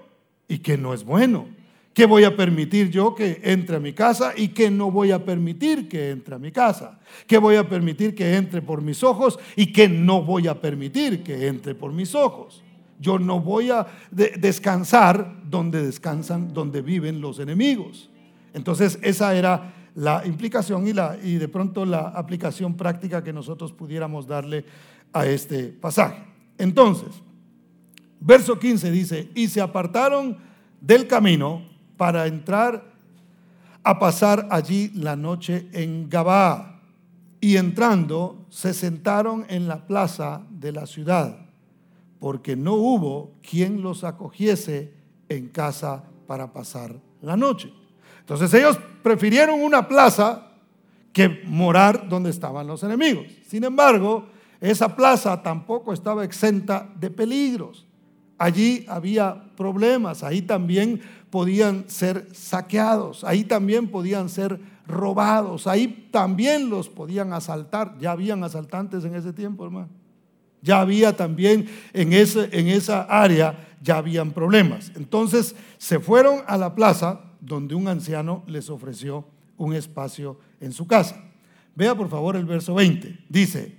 [0.46, 1.48] y qué no es bueno.
[1.92, 5.24] ¿Qué voy a permitir yo que entre a mi casa y qué no voy a
[5.24, 7.00] permitir que entre a mi casa?
[7.26, 11.24] ¿Qué voy a permitir que entre por mis ojos y qué no voy a permitir
[11.24, 12.62] que entre por mis ojos?
[13.00, 18.08] Yo no voy a descansar donde descansan, donde viven los enemigos.
[18.54, 23.72] Entonces, esa era la implicación y, la, y de pronto la aplicación práctica que nosotros
[23.72, 24.64] pudiéramos darle
[25.12, 26.24] a este pasaje.
[26.58, 27.08] Entonces,
[28.20, 30.38] verso 15 dice, y se apartaron
[30.80, 31.62] del camino
[31.96, 32.92] para entrar
[33.84, 36.80] a pasar allí la noche en Gabá.
[37.40, 41.46] Y entrando, se sentaron en la plaza de la ciudad,
[42.20, 44.94] porque no hubo quien los acogiese
[45.28, 47.72] en casa para pasar la noche.
[48.22, 50.46] Entonces ellos prefirieron una plaza
[51.12, 53.26] que morar donde estaban los enemigos.
[53.46, 54.26] Sin embargo,
[54.60, 57.84] esa plaza tampoco estaba exenta de peligros.
[58.38, 66.70] Allí había problemas, ahí también podían ser saqueados, ahí también podían ser robados, ahí también
[66.70, 67.96] los podían asaltar.
[67.98, 69.88] Ya habían asaltantes en ese tiempo, hermano.
[70.60, 74.92] Ya había también en, ese, en esa área, ya habían problemas.
[74.94, 79.26] Entonces se fueron a la plaza donde un anciano les ofreció
[79.58, 81.22] un espacio en su casa.
[81.74, 83.18] Vea por favor el verso 20.
[83.28, 83.76] Dice,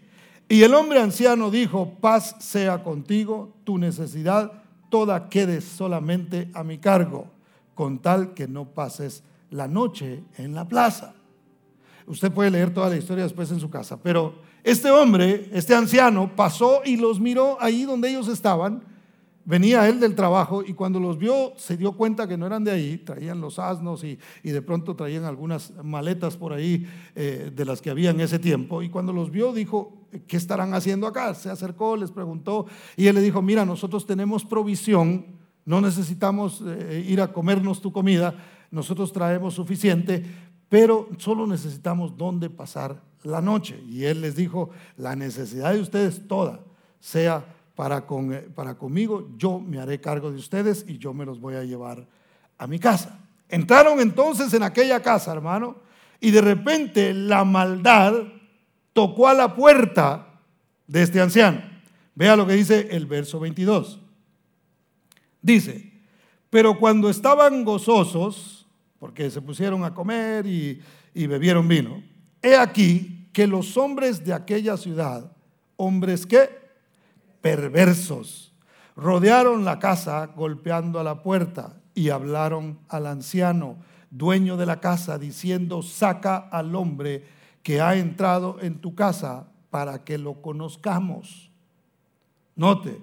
[0.49, 4.52] y el hombre anciano dijo, paz sea contigo, tu necesidad
[4.89, 7.28] toda quede solamente a mi cargo,
[7.73, 11.15] con tal que no pases la noche en la plaza.
[12.06, 16.36] Usted puede leer toda la historia después en su casa, pero este hombre, este anciano,
[16.36, 18.84] pasó y los miró ahí donde ellos estaban
[19.45, 22.71] venía él del trabajo y cuando los vio se dio cuenta que no eran de
[22.71, 27.82] ahí, traían los asnos y, de pronto traían algunas maletas por ahí eh, de las
[27.82, 28.82] que había en ese tiempo.
[28.82, 31.34] Y cuando los vio dijo, ¿qué estarán haciendo acá?
[31.34, 35.25] Se acercó, les preguntó y él le dijo, mira, nosotros tenemos provisión,
[35.65, 38.36] no necesitamos eh, ir a comernos tu comida,
[38.71, 40.23] nosotros traemos suficiente,
[40.69, 43.82] pero solo necesitamos dónde pasar la noche.
[43.88, 46.62] Y él les dijo, la necesidad de ustedes toda
[46.99, 47.45] sea
[47.76, 51.40] para, con, eh, para conmigo, yo me haré cargo de ustedes y yo me los
[51.40, 52.08] voy a llevar
[52.58, 53.20] a mi casa.
[53.50, 55.78] Entraron entonces en aquella casa, hermano,
[56.20, 58.14] y de repente la maldad
[58.94, 60.40] tocó a la puerta
[60.88, 61.62] de este anciano.
[62.16, 64.00] Vea lo que dice el verso 22.
[65.42, 65.92] Dice,
[66.50, 68.68] Pero cuando estaban gozosos,
[69.00, 70.82] porque se pusieron a comer y,
[71.14, 72.04] y bebieron vino,
[72.42, 75.32] he aquí que los hombres de aquella ciudad,
[75.76, 76.62] hombres que
[77.43, 78.53] perversos,
[78.95, 83.75] rodearon la casa golpeando a la puerta y hablaron al anciano,
[84.10, 87.25] dueño de la casa, diciendo, saca al hombre
[87.62, 91.51] que ha entrado en tu casa para que lo conozcamos.
[92.56, 93.01] Note,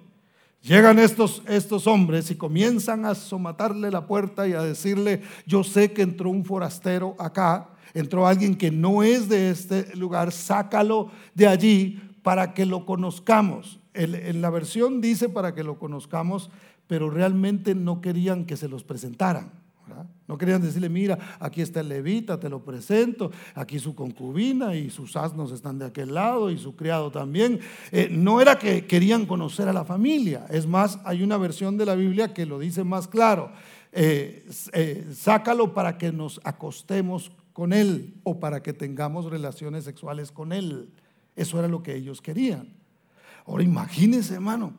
[0.62, 5.92] llegan estos, estos hombres y comienzan a somatarle la puerta y a decirle, yo sé
[5.92, 11.46] que entró un forastero acá, entró alguien que no es de este lugar, sácalo de
[11.46, 13.79] allí para que lo conozcamos.
[13.94, 16.50] En la versión dice para que lo conozcamos,
[16.86, 19.50] pero realmente no querían que se los presentaran.
[20.28, 24.90] No querían decirle, mira, aquí está el levita, te lo presento, aquí su concubina y
[24.90, 27.60] sus asnos están de aquel lado y su criado también.
[27.90, 31.86] Eh, no era que querían conocer a la familia, es más, hay una versión de
[31.86, 33.50] la Biblia que lo dice más claro.
[33.92, 40.30] Eh, eh, sácalo para que nos acostemos con él o para que tengamos relaciones sexuales
[40.30, 40.90] con él.
[41.34, 42.79] Eso era lo que ellos querían.
[43.46, 44.74] Ahora imagínense, hermano,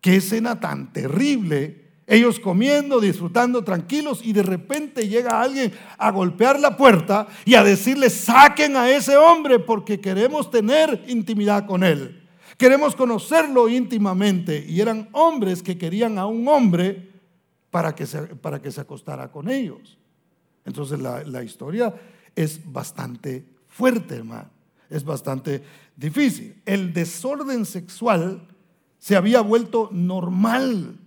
[0.00, 6.58] qué escena tan terrible ellos comiendo, disfrutando tranquilos y de repente llega alguien a golpear
[6.58, 12.22] la puerta y a decirle, saquen a ese hombre porque queremos tener intimidad con él.
[12.56, 14.64] Queremos conocerlo íntimamente.
[14.66, 17.10] Y eran hombres que querían a un hombre
[17.70, 19.98] para que se, para que se acostara con ellos.
[20.64, 21.94] Entonces la, la historia
[22.34, 24.50] es bastante fuerte, hermano.
[24.90, 25.62] Es bastante
[25.96, 26.60] difícil.
[26.64, 28.46] El desorden sexual
[28.98, 30.98] se había vuelto normal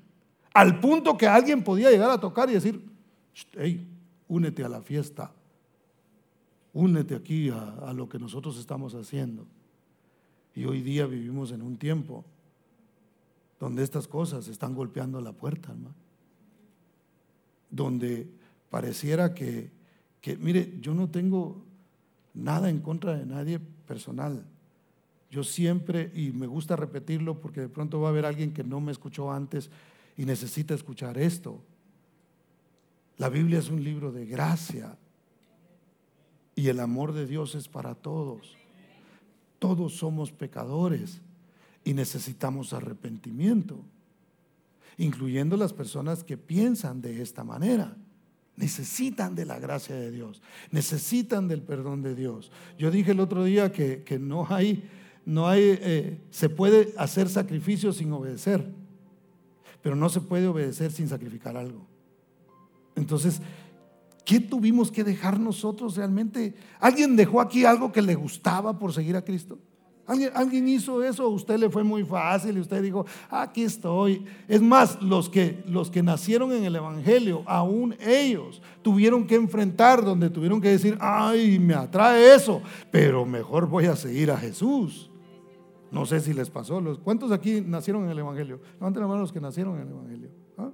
[0.54, 2.84] al punto que alguien podía llegar a tocar y decir,
[3.54, 3.88] hey,
[4.28, 5.32] únete a la fiesta,
[6.74, 9.46] únete aquí a, lo que nosotros estamos haciendo.
[10.54, 12.26] Y hoy día vivimos en un tiempo
[13.60, 15.96] donde estas cosas están golpeando la puerta, hermano.
[17.70, 18.30] Donde
[18.70, 19.72] pareciera que,
[20.20, 21.64] que, mire, yo no tengo
[22.34, 24.46] nada en contra de nadie personal.
[25.30, 28.82] Yo siempre, y me gusta repetirlo porque de pronto va a haber alguien que no
[28.82, 29.70] me escuchó antes,
[30.18, 31.62] y necesita escuchar esto.
[33.18, 34.98] La Biblia es un libro de gracia
[36.56, 38.56] y el amor de Dios es para todos.
[39.60, 41.22] Todos somos pecadores
[41.84, 43.80] y necesitamos arrepentimiento,
[44.98, 47.96] incluyendo las personas que piensan de esta manera.
[48.56, 52.52] Necesitan de la gracia de Dios, necesitan del perdón de Dios.
[52.78, 54.84] Yo dije el otro día que, no hay,
[55.26, 58.82] no hay, eh, se puede hacer sacrificio sin obedecer
[59.82, 61.86] pero no se puede obedecer sin sacrificar algo.
[62.96, 63.42] Entonces,
[64.26, 66.54] ¿qué tuvimos que dejar nosotros realmente?
[66.80, 69.58] ¿Alguien dejó aquí algo que le gustaba por seguir a Cristo?
[70.08, 71.24] ¿Alguien, ¿Alguien, hizo eso?
[71.24, 74.26] ¿A usted le fue muy fácil y usted dijo, aquí estoy?
[74.48, 80.04] Es más, los que, los que nacieron en el Evangelio, aún ellos tuvieron que enfrentar
[80.04, 85.12] donde tuvieron que decir, ay, me atrae eso, pero mejor voy a seguir a Jesús.
[85.92, 86.82] No sé si les pasó.
[87.04, 88.62] ¿Cuántos aquí nacieron en el Evangelio?
[88.76, 90.30] Levanten la mano los que nacieron en el Evangelio.
[90.58, 90.72] ¿ah?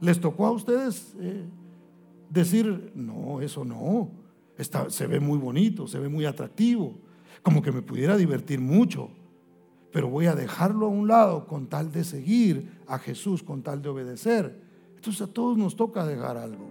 [0.00, 1.46] ¿Les tocó a ustedes eh,
[2.28, 4.10] decir, no, eso no?
[4.58, 6.98] Está, se ve muy bonito, se ve muy atractivo,
[7.42, 9.10] como que me pudiera divertir mucho,
[9.92, 13.82] pero voy a dejarlo a un lado con tal de seguir a Jesús, con tal
[13.82, 14.62] de obedecer.
[14.96, 16.66] Entonces a todos nos toca dejar algo.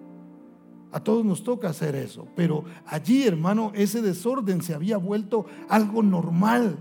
[0.91, 2.27] A todos nos toca hacer eso.
[2.35, 6.77] Pero allí, hermano, ese desorden se había vuelto algo normal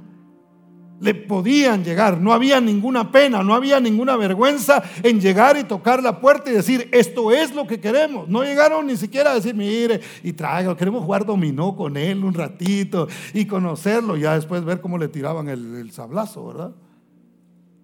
[1.00, 6.02] le podían llegar, no había ninguna pena, no había ninguna vergüenza en llegar y tocar
[6.02, 8.28] la puerta y decir, esto es lo que queremos.
[8.28, 12.34] No llegaron ni siquiera a decir, mire, y traigo, queremos jugar dominó con él un
[12.34, 16.72] ratito y conocerlo, ya después ver cómo le tiraban el, sablazo, ¿verdad?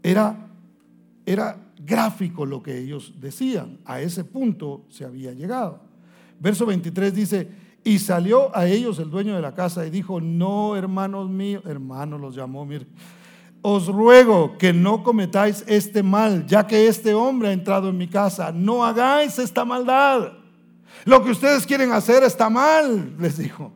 [0.03, 0.49] Era,
[1.27, 5.81] era gráfico lo que ellos decían, a ese punto se había llegado.
[6.41, 7.49] Verso 23 dice,
[7.85, 12.21] y salió a ellos el dueño de la casa y dijo, no, hermanos míos, hermanos
[12.21, 12.87] los llamó, mire,
[13.63, 18.09] os ruego que no cometáis este mal, ya que este hombre ha entrado en mi
[18.09, 18.51] casa.
[18.53, 20.33] No hagáis esta maldad.
[21.05, 23.73] Lo que ustedes quieren hacer está mal, les dijo.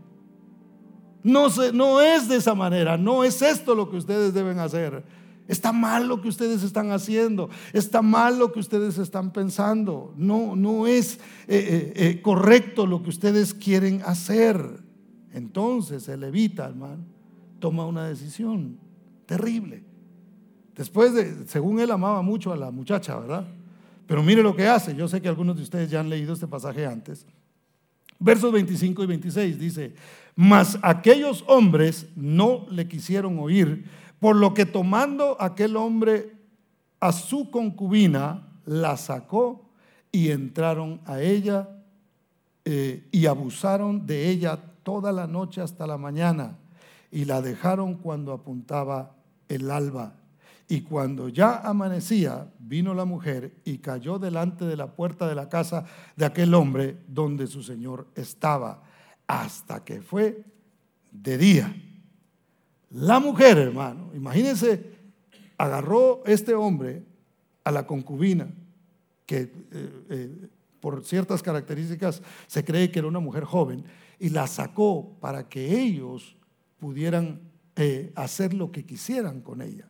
[1.22, 5.04] No, no es de esa manera, no es esto lo que ustedes deben hacer.
[5.48, 7.50] Está mal lo que ustedes están haciendo.
[7.72, 10.12] Está mal lo que ustedes están pensando.
[10.16, 11.14] No, no es
[11.46, 14.82] eh, eh, eh, correcto lo que ustedes quieren hacer.
[15.32, 17.04] Entonces el levita, hermano,
[17.60, 18.78] toma una decisión
[19.26, 19.84] terrible.
[20.74, 23.46] Después de, según él amaba mucho a la muchacha, ¿verdad?
[24.06, 24.94] Pero mire lo que hace.
[24.94, 27.26] Yo sé que algunos de ustedes ya han leído este pasaje antes.
[28.18, 29.94] Versos 25 y 26 dice,
[30.34, 33.84] mas aquellos hombres no le quisieron oír
[34.26, 36.32] por lo que tomando aquel hombre
[36.98, 39.70] a su concubina, la sacó
[40.10, 41.68] y entraron a ella
[42.64, 46.58] eh, y abusaron de ella toda la noche hasta la mañana
[47.12, 49.14] y la dejaron cuando apuntaba
[49.48, 50.14] el alba.
[50.66, 55.48] Y cuando ya amanecía, vino la mujer y cayó delante de la puerta de la
[55.48, 55.84] casa
[56.16, 58.82] de aquel hombre donde su señor estaba,
[59.28, 60.42] hasta que fue
[61.12, 61.85] de día.
[62.96, 64.90] La mujer, hermano, imagínense,
[65.58, 67.04] agarró este hombre
[67.62, 68.48] a la concubina,
[69.26, 69.50] que eh,
[70.08, 70.48] eh,
[70.80, 73.84] por ciertas características se cree que era una mujer joven,
[74.18, 76.38] y la sacó para que ellos
[76.78, 77.40] pudieran
[77.76, 79.86] eh, hacer lo que quisieran con ella.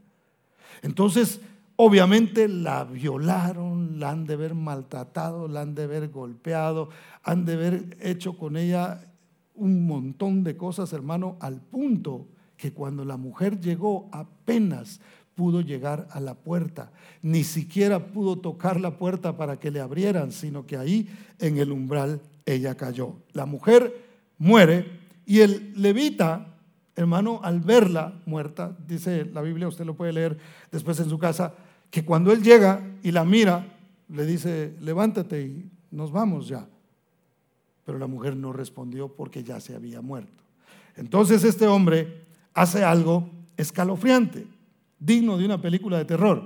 [0.83, 1.41] Entonces,
[1.77, 6.89] obviamente la violaron, la han de haber maltratado, la han de haber golpeado,
[7.23, 9.01] han de haber hecho con ella
[9.55, 15.01] un montón de cosas, hermano, al punto que cuando la mujer llegó apenas
[15.35, 16.91] pudo llegar a la puerta,
[17.23, 21.71] ni siquiera pudo tocar la puerta para que le abrieran, sino que ahí en el
[21.71, 23.17] umbral ella cayó.
[23.33, 23.95] La mujer
[24.39, 24.87] muere
[25.27, 26.55] y el levita,
[26.95, 30.39] hermano, al verla muerta, dice la Biblia, usted lo puede leer
[30.73, 31.55] después en su casa,
[31.91, 33.67] que cuando él llega y la mira,
[34.09, 36.67] le dice, levántate y nos vamos ya.
[37.85, 40.43] Pero la mujer no respondió porque ya se había muerto.
[40.97, 42.26] Entonces este hombre
[42.57, 44.47] hace algo escalofriante,
[44.99, 46.43] digno de una película de terror.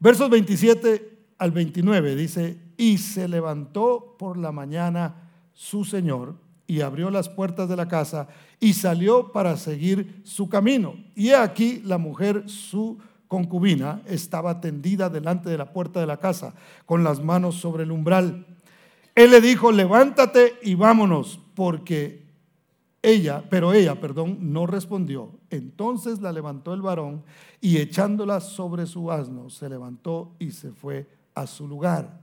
[0.00, 5.14] Versos 27 al 29 dice, y se levantó por la mañana
[5.52, 8.26] su señor y abrió las puertas de la casa
[8.58, 10.94] y salió para seguir su camino.
[11.14, 16.54] Y aquí la mujer, su concubina, estaba tendida delante de la puerta de la casa,
[16.86, 18.46] con las manos sobre el umbral.
[19.14, 22.23] Él le dijo, levántate y vámonos, porque
[23.04, 25.38] ella, pero ella, perdón, no respondió.
[25.50, 27.22] Entonces la levantó el varón
[27.60, 32.22] y echándola sobre su asno, se levantó y se fue a su lugar.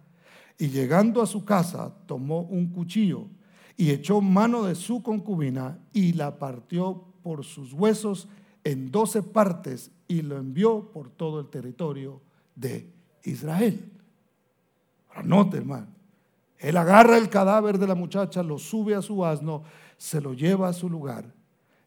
[0.58, 3.28] Y llegando a su casa, tomó un cuchillo
[3.78, 8.28] y echó mano de su concubina y la partió por sus huesos
[8.64, 12.22] en doce partes y lo envió por todo el territorio
[12.56, 12.92] de
[13.24, 13.92] Israel.
[15.14, 15.88] Ahora hermano,
[16.58, 19.64] él agarra el cadáver de la muchacha, lo sube a su asno
[20.02, 21.32] se lo lleva a su lugar.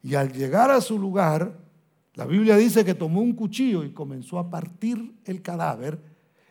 [0.00, 1.58] Y al llegar a su lugar,
[2.14, 6.00] la Biblia dice que tomó un cuchillo y comenzó a partir el cadáver,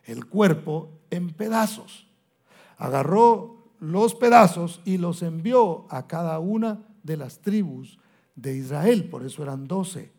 [0.04, 2.06] el cuerpo, en pedazos.
[2.76, 7.98] Agarró los pedazos y los envió a cada una de las tribus
[8.36, 10.12] de Israel, por eso eran doce.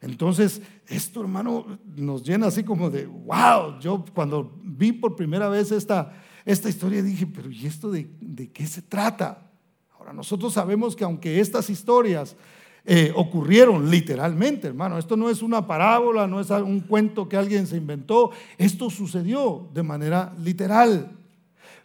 [0.00, 5.70] Entonces, esto hermano nos llena así como de, wow, yo cuando vi por primera vez
[5.72, 6.10] esta,
[6.46, 9.43] esta historia dije, pero ¿y esto de, de qué se trata?
[10.12, 12.36] Nosotros sabemos que aunque estas historias
[12.84, 17.66] eh, ocurrieron literalmente, hermano, esto no es una parábola, no es un cuento que alguien
[17.66, 21.10] se inventó, esto sucedió de manera literal.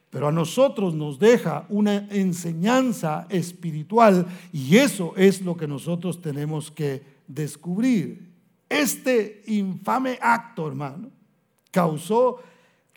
[0.10, 6.72] Pero a nosotros nos deja una enseñanza espiritual y eso es lo que nosotros tenemos
[6.72, 8.28] que descubrir.
[8.68, 11.12] Este infame acto, hermano,
[11.72, 12.40] causó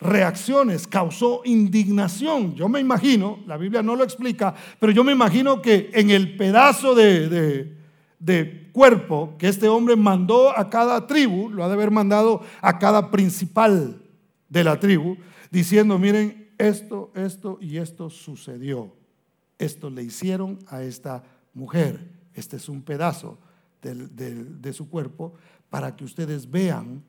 [0.03, 2.55] reacciones, causó indignación.
[2.55, 6.35] Yo me imagino, la Biblia no lo explica, pero yo me imagino que en el
[6.37, 7.81] pedazo de,
[8.71, 13.11] cuerpo que este hombre mandó a cada tribu, lo ha de haber mandado a cada
[13.11, 14.01] principal
[14.49, 15.17] de la tribu,
[15.51, 18.93] diciendo, miren, esto, esto y esto sucedió.
[19.59, 22.11] Esto le hicieron a esta mujer.
[22.33, 23.37] Este es un pedazo
[23.81, 25.33] de su cuerpo
[25.69, 27.03] para que ustedes vean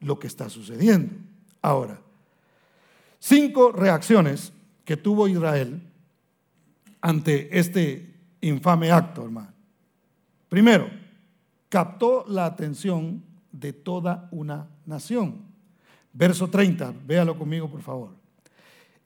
[0.00, 1.14] lo que está sucediendo.
[1.62, 2.00] Ahora,
[3.28, 4.52] Cinco reacciones
[4.84, 5.82] que tuvo Israel
[7.00, 9.52] ante este infame acto, hermano.
[10.48, 10.88] Primero,
[11.68, 15.38] captó la atención de toda una nación.
[16.12, 18.10] Verso 30, véalo conmigo por favor.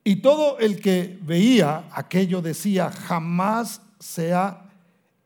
[0.04, 4.66] Y todo el que veía aquello decía, jamás se ha,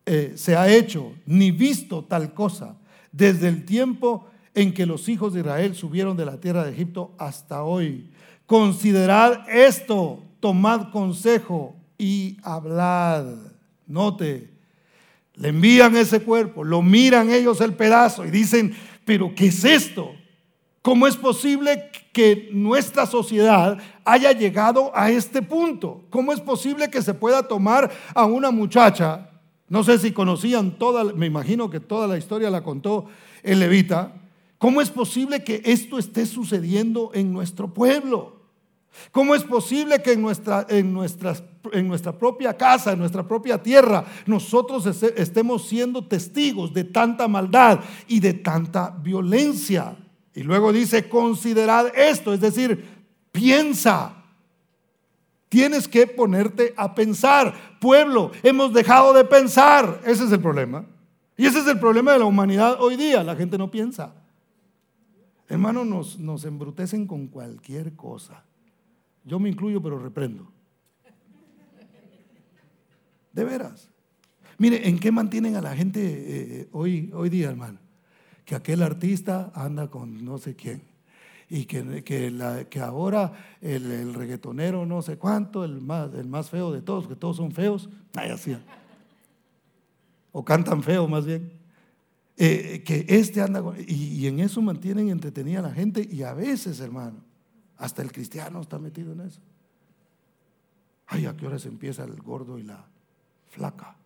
[0.06, 2.76] eh, se ha hecho ni visto tal cosa
[3.10, 7.12] desde el tiempo en que los hijos de Israel subieron de la tierra de Egipto
[7.18, 8.08] hasta hoy.
[8.46, 13.24] Considerad esto, tomad consejo y hablad.
[13.86, 14.50] Note,
[15.36, 20.14] le envían ese cuerpo, lo miran ellos el pedazo y dicen, pero ¿qué es esto?
[20.82, 26.04] ¿Cómo es posible que nuestra sociedad haya llegado a este punto?
[26.10, 29.30] ¿Cómo es posible que se pueda tomar a una muchacha?
[29.68, 33.06] No sé si conocían toda, me imagino que toda la historia la contó
[33.42, 34.12] el levita.
[34.58, 38.33] ¿Cómo es posible que esto esté sucediendo en nuestro pueblo?
[39.10, 40.96] ¿Cómo es posible que en nuestra, en,
[41.72, 47.80] en nuestra propia casa, en nuestra propia tierra, nosotros estemos siendo testigos de tanta maldad
[48.08, 49.96] y de tanta violencia?
[50.34, 52.84] Y luego dice, considerad esto, es decir,
[53.30, 54.24] piensa,
[55.54, 57.78] Tienes que ponerte a pensar.
[57.80, 60.00] Pueblo, hemos dejado de pensar.
[60.04, 60.84] Ese es el problema.
[61.36, 63.22] Y ese es el problema de la humanidad hoy día.
[63.22, 64.16] La gente no piensa.
[65.48, 68.42] Hermano, nos, nos embrutecen con cualquier cosa.
[69.24, 70.50] Yo me incluyo, pero reprendo.
[73.32, 73.90] De veras.
[74.58, 77.80] Mire, ¿en qué mantienen a la gente eh, hoy, hoy día, hermano?
[78.44, 80.82] Que aquel artista anda con no sé quién.
[81.48, 86.80] Y que, que, ahora el, reggaetonero no sé cuánto, el más, el más feo de
[86.80, 88.56] todos, que todos son feos, ay, así.
[90.32, 91.52] O cantan feo más bien.
[92.36, 96.22] Eh, que este anda con, y, y en eso mantienen entretenida a la gente y
[96.22, 97.22] a veces, hermano,
[97.78, 99.40] hasta el cristiano está metido en eso.
[101.06, 102.84] Ay, ¿a qué hora se empieza el gordo y la
[103.50, 103.96] flaca?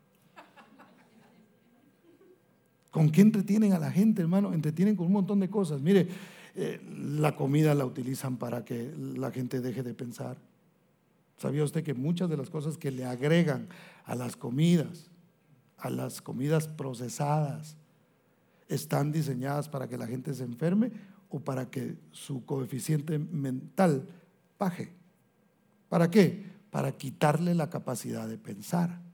[2.91, 4.53] ¿Con qué entretienen a la gente, hermano?
[4.53, 5.81] Entretienen con un montón de cosas.
[5.81, 6.09] Mire,
[6.55, 10.39] eh, la comida la utilizan para que la gente deje de pensar.
[11.37, 13.69] ¿Sabía usted que muchas de las cosas que le agregan
[14.05, 15.11] a las comidas,
[15.77, 17.77] a las comidas procesadas,
[18.69, 20.93] están diseñadas para que la gente se enferme
[21.31, 24.07] o para que su coeficiente mental
[24.59, 24.93] baje?
[25.89, 26.45] ¿Para qué?
[26.71, 29.08] Para quitarle la capacidad de pensar.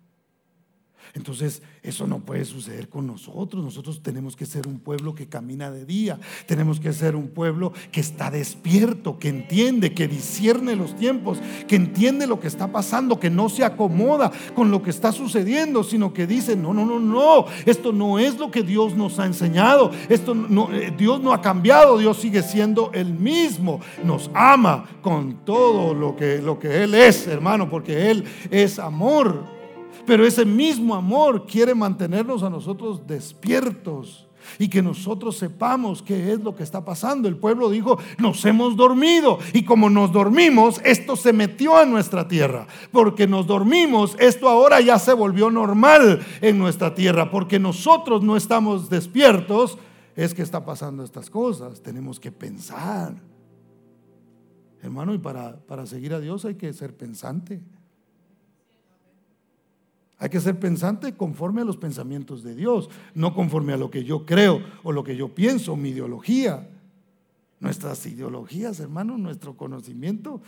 [1.12, 3.62] Entonces, eso no puede suceder con nosotros.
[3.62, 6.18] Nosotros tenemos que ser un pueblo que camina de día.
[6.46, 11.38] Tenemos que ser un pueblo que está despierto, que entiende, que discierne los tiempos,
[11.68, 15.84] que entiende lo que está pasando, que no se acomoda con lo que está sucediendo,
[15.84, 19.26] sino que dice, no, no, no, no, esto no es lo que Dios nos ha
[19.26, 19.90] enseñado.
[20.08, 23.80] Esto no, eh, Dios no ha cambiado, Dios sigue siendo el mismo.
[24.02, 29.53] Nos ama con todo lo que, lo que Él es, hermano, porque Él es amor.
[30.06, 34.26] Pero ese mismo amor quiere mantenernos a nosotros despiertos
[34.58, 37.28] y que nosotros sepamos qué es lo que está pasando.
[37.28, 42.28] El pueblo dijo, nos hemos dormido y como nos dormimos, esto se metió a nuestra
[42.28, 42.66] tierra.
[42.92, 47.30] Porque nos dormimos, esto ahora ya se volvió normal en nuestra tierra.
[47.30, 49.78] Porque nosotros no estamos despiertos,
[50.16, 51.82] es que está pasando estas cosas.
[51.82, 53.14] Tenemos que pensar.
[54.82, 57.62] Hermano, y para, para seguir a Dios hay que ser pensante.
[60.24, 64.04] Hay que ser pensante conforme a los pensamientos de Dios, no conforme a lo que
[64.04, 66.66] yo creo o lo que yo pienso, mi ideología.
[67.60, 70.40] Nuestras ideologías, hermano, nuestro conocimiento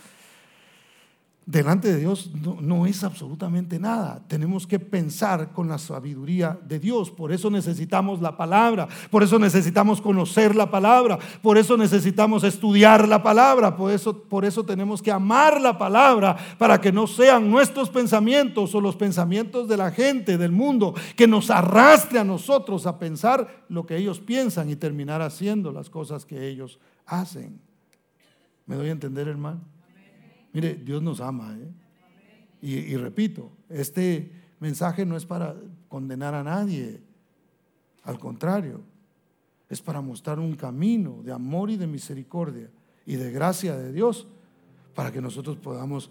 [1.47, 2.29] delante de Dios
[2.61, 4.21] no, es absolutamente nada.
[4.27, 7.09] Tenemos que pensar con la sabiduría de Dios.
[7.09, 13.07] Por eso necesitamos la palabra, por eso necesitamos conocer la palabra, por eso necesitamos estudiar
[13.07, 17.49] la palabra, por eso, por eso tenemos que amar la palabra para que no sean
[17.49, 22.85] nuestros pensamientos o los pensamientos de la gente, del mundo, que nos arrastre a nosotros
[22.85, 27.61] a pensar lo que ellos piensan y terminar haciendo las cosas que ellos hacen.
[28.65, 29.76] ¿Me doy a entender, hermano?
[30.57, 31.55] Mire, Dios nos ama.
[31.55, 31.69] ¿eh?
[32.63, 35.55] Y, repito, este mensaje no es para
[35.87, 36.99] condenar a nadie.
[38.01, 38.81] Al contrario,
[39.69, 42.71] es para mostrar un camino de amor y de misericordia
[43.05, 44.25] y de gracia de Dios
[44.95, 46.09] para que nosotros podamos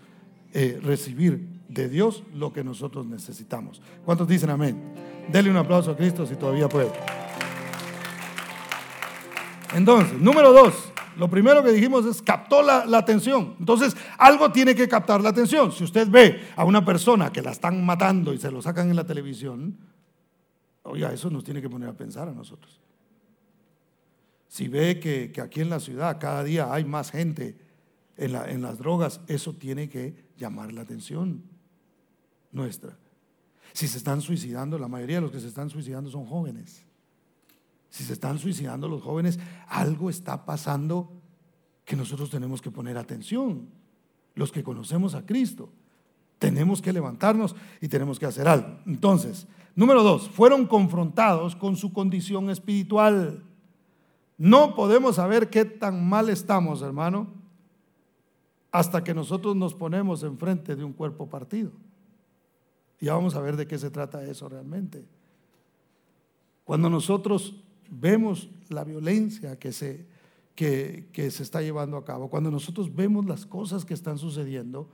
[0.53, 3.83] eh, recibir de Dios lo que nosotros necesitamos.
[4.05, 4.81] ¿Cuántos dicen amén?
[5.29, 6.93] Dele un aplauso a Cristo si todavía puede.
[9.75, 13.57] Entonces, número dos, lo primero que dijimos es captó la, atención.
[13.59, 15.73] Entonces, algo tiene que captar la atención.
[15.73, 18.97] Si usted ve a una persona que la están matando y se lo sacan en
[18.97, 19.77] la televisión,
[20.83, 22.81] oiga, eso nos tiene que poner a pensar a nosotros.
[24.49, 27.59] Si ve que, aquí en la ciudad cada día hay más gente
[28.17, 31.43] en, en las drogas, eso tiene que llamar la atención
[32.53, 32.97] nuestra.
[33.73, 36.86] Si se están suicidando, la mayoría de los que se están suicidando son jóvenes
[37.97, 39.39] si se están suicidando los jóvenes,
[39.69, 41.11] algo está pasando
[41.87, 43.71] que nosotros tenemos que poner atención.
[44.35, 45.71] Los que conocemos a Cristo,
[46.39, 48.69] tenemos que levantarnos y tenemos que hacer algo.
[48.85, 53.43] Entonces, número dos, fueron confrontados con su condición espiritual.
[54.37, 57.29] No podemos saber qué tan mal estamos, hermano,
[58.73, 61.73] hasta que nosotros nos ponemos enfrente de un cuerpo partido.
[63.01, 65.07] Y ya vamos a ver de qué se trata eso realmente.
[66.67, 67.55] Cuando nosotros
[67.91, 70.07] vemos la violencia que se,
[70.55, 74.89] que, se está llevando a cabo, cuando nosotros vemos las cosas que están sucediendo,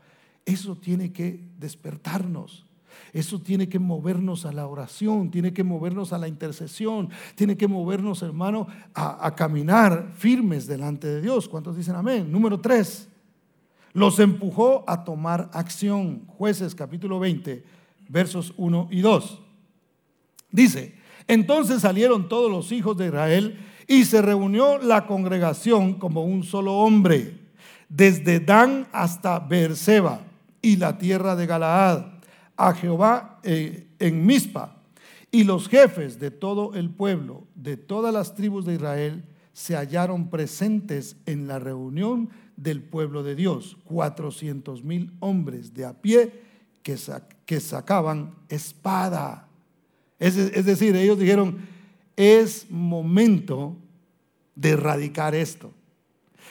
[0.44, 2.66] eso tiene que despertarnos.
[3.14, 7.66] Eso tiene que movernos a la oración, tiene que movernos a la intercesión, tiene que
[7.66, 11.48] movernos, hermano, a, a, caminar firmes delante de Dios.
[11.48, 12.30] ¿Cuántos dicen amén?
[12.30, 13.08] Número tres,
[13.94, 16.26] los empujó a tomar acción.
[16.26, 17.64] Jueces capítulo 20,
[18.08, 19.40] versos 1 y 2.
[20.50, 20.94] Dice,
[21.28, 26.74] entonces salieron todos los hijos de Israel y se reunió la congregación como un solo
[26.74, 27.38] hombre,
[27.88, 30.20] desde Dan hasta Beerseba,
[30.62, 32.06] y la tierra de Galaad,
[32.56, 34.76] a Jehová eh, en Mizpa.
[35.30, 40.30] Y los jefes de todo el pueblo, de todas las tribus de Israel, se hallaron
[40.30, 46.42] presentes en la reunión del pueblo de Dios, cuatrocientos mil hombres de a pie
[46.82, 46.96] que,
[47.44, 49.48] que sacaban espada.
[50.22, 51.58] Es, decir, ellos dijeron,
[52.14, 53.76] es momento
[54.54, 55.72] de erradicar esto.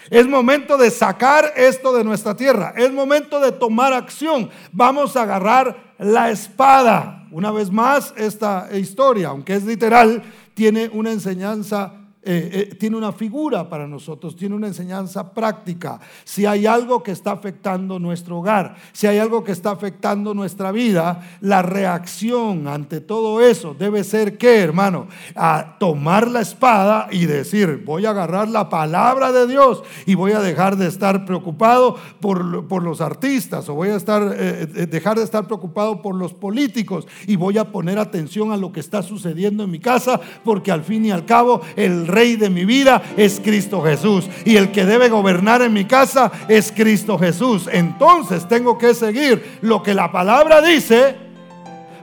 [0.09, 2.73] Es momento de sacar esto de nuestra tierra.
[2.75, 4.49] Es momento de tomar acción.
[4.73, 7.25] Vamos a agarrar la espada.
[7.31, 10.21] Una vez más, esta historia, aunque es literal,
[10.53, 11.93] tiene una enseñanza
[12.23, 15.99] eh, eh, tiene una figura para nosotros, tiene una enseñanza práctica.
[16.23, 20.71] Si hay algo que está afectando nuestro hogar, si hay algo que está afectando nuestra
[20.71, 27.25] vida, la reacción ante todo eso debe ser que, hermano, a tomar la espada y
[27.25, 31.97] decir, voy a agarrar la palabra de Dios y voy a dejar de estar preocupado
[32.19, 36.35] por, por los artistas o voy a estar, eh, dejar de estar preocupado por los
[36.35, 40.71] políticos y voy a poner atención a lo que está sucediendo en mi casa porque
[40.71, 44.29] al fin y al cabo el rey de mi vida es Cristo Jesús.
[44.45, 47.69] Y el que debe gobernar en mi casa es Cristo Jesús.
[47.71, 51.15] Entonces tengo que seguir lo que la palabra dice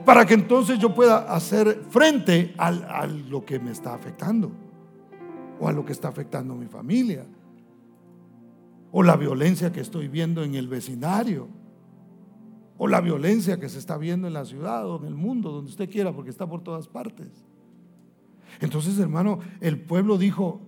[0.05, 4.51] para que entonces yo pueda hacer frente a, lo que me está afectando.
[5.59, 7.25] O a lo que está afectando a mi familia.
[8.91, 11.47] O la violencia que estoy viendo en el vecindario
[12.81, 15.69] o la violencia que se está viendo en la ciudad o en el mundo, donde
[15.69, 17.45] usted quiera, porque está por todas partes.
[18.59, 20.61] Entonces, hermano, el pueblo dijo,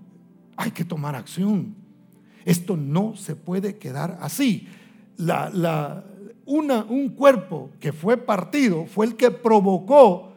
[0.55, 1.75] hay que tomar acción.
[2.45, 4.67] Esto no se puede quedar así.
[5.17, 6.03] La,
[6.45, 10.33] una, un cuerpo que fue partido fue el que provocó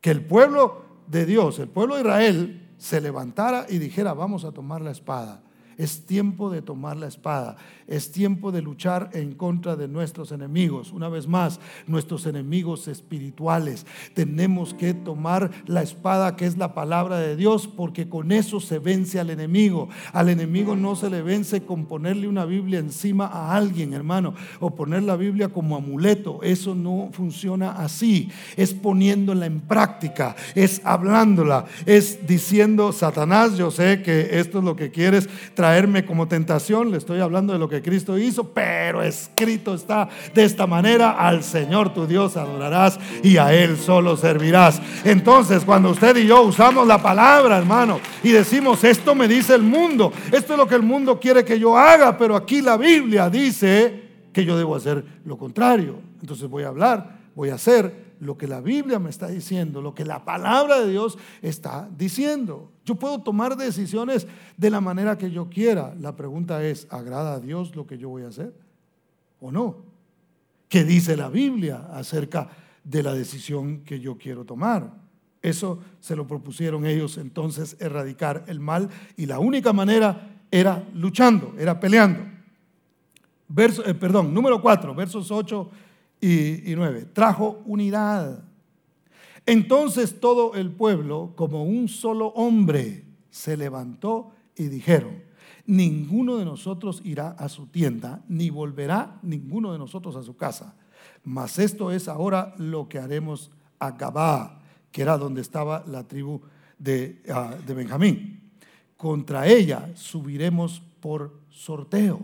[0.00, 4.52] que el pueblo de Dios, el pueblo de Israel, se levantara y dijera, vamos a
[4.52, 5.42] tomar la espada.
[5.78, 7.56] Es tiempo de tomar la espada.
[7.86, 10.92] Es tiempo de luchar en contra de nuestros enemigos.
[10.92, 13.86] Una vez más, nuestros enemigos espirituales.
[14.14, 18.78] Tenemos que tomar la espada que es la palabra de Dios porque con eso se
[18.78, 19.88] vence al enemigo.
[20.12, 24.74] Al enemigo no se le vence con ponerle una Biblia encima a alguien, hermano, o
[24.74, 26.40] poner la Biblia como amuleto.
[26.42, 28.30] Eso no funciona así.
[28.56, 34.76] Es poniéndola en práctica, es hablándola, es diciendo, Satanás, yo sé que esto es lo
[34.76, 35.28] que quieres
[35.62, 40.42] traer como tentación, le estoy hablando de lo que Cristo hizo, pero escrito está de
[40.42, 44.82] esta manera, al Señor tu Dios adorarás y a Él solo servirás.
[45.04, 49.62] Entonces, cuando usted y yo usamos la palabra, hermano, y decimos, esto me dice el
[49.62, 53.30] mundo, esto es lo que el mundo quiere que yo haga, pero aquí la Biblia
[53.30, 54.02] dice
[54.32, 56.00] que yo debo hacer lo contrario.
[56.20, 59.96] Entonces voy a hablar, voy a hacer lo que la Biblia me está diciendo, lo
[59.96, 62.70] que la palabra de Dios está diciendo.
[62.84, 65.92] Yo puedo tomar decisiones de la manera que yo quiera.
[65.98, 68.54] La pregunta es, ¿agrada a Dios lo que yo voy a hacer
[69.40, 69.78] o no?
[70.68, 72.48] ¿Qué dice la Biblia acerca
[72.84, 74.92] de la decisión que yo quiero tomar?
[75.42, 81.56] Eso se lo propusieron ellos entonces, erradicar el mal y la única manera era luchando,
[81.58, 82.20] era peleando.
[83.48, 85.70] Verso, eh, perdón, número 4, versos 8
[86.22, 88.44] y, nueve Trajo unidad.
[89.44, 95.24] Entonces todo el pueblo, como un solo hombre, se levantó y dijeron,
[95.66, 100.76] ninguno de nosotros irá a su tienda, ni volverá ninguno de nosotros a su casa.
[101.24, 103.50] Mas esto es ahora lo que haremos
[103.80, 104.60] a Gabá,
[104.92, 106.40] que era donde estaba la tribu
[106.78, 108.52] de, ah, de Benjamín.
[108.96, 112.20] Contra ella subiremos por sorteo.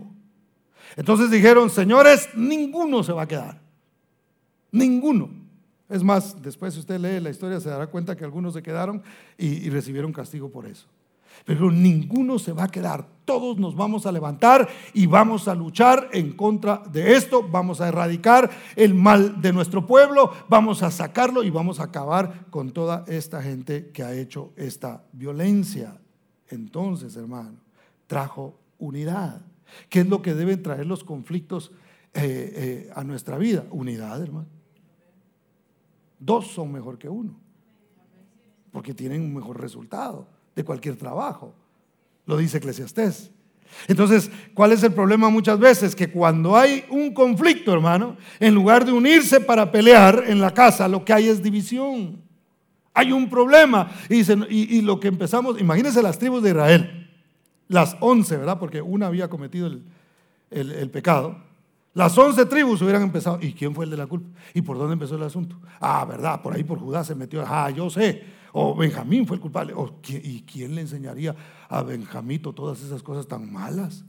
[0.95, 3.68] Entonces dijeron, señores, ninguno se va a quedar.
[4.71, 5.29] Ninguno.
[5.89, 9.01] Es más, después si usted lee la historia se dará cuenta que algunos se quedaron
[9.37, 10.85] y, recibieron castigo por eso.
[11.45, 13.07] Pero ninguno se va a quedar.
[13.25, 17.47] Todos nos vamos a levantar y vamos a luchar en contra de esto.
[17.47, 20.31] Vamos a erradicar el mal de nuestro pueblo.
[20.47, 25.03] Vamos a sacarlo y vamos a acabar con toda esta gente que ha hecho esta
[25.13, 25.97] violencia.
[26.49, 27.57] Entonces, hermano,
[28.05, 29.41] trajo unidad.
[29.87, 31.71] ¿Qué es lo que deben traer los conflictos
[32.13, 33.65] eh, eh, a nuestra vida?
[33.71, 34.58] Unidad, hermano.
[36.19, 37.39] Dos son mejor que uno,
[38.71, 41.53] porque tienen un mejor resultado de cualquier trabajo.
[42.25, 43.31] Lo dice Eclesiastés.
[43.87, 45.95] Entonces, ¿cuál es el problema muchas veces?
[45.95, 50.87] Que cuando hay un conflicto, hermano, en lugar de unirse para pelear en la casa,
[50.87, 52.21] lo que hay es división.
[52.93, 53.91] Hay un problema.
[54.09, 57.09] Y, lo que empezamos, imagínense las tribus de Israel,
[57.67, 58.59] las once, ¿verdad?
[58.59, 59.71] Porque una había cometido
[60.49, 61.48] el pecado.
[61.93, 63.39] Las once tribus hubieran empezado.
[63.41, 64.29] ¿Y quién fue el de la culpa?
[64.53, 65.59] ¿Y por dónde empezó el asunto?
[65.79, 67.43] Ah, verdad, por ahí por Judá se metió.
[67.45, 68.23] Ah, yo sé.
[68.51, 69.73] O Benjamín fue el culpable.
[70.07, 71.35] ¿Y quién le enseñaría
[71.67, 74.05] a Benjamito todas esas cosas tan malas?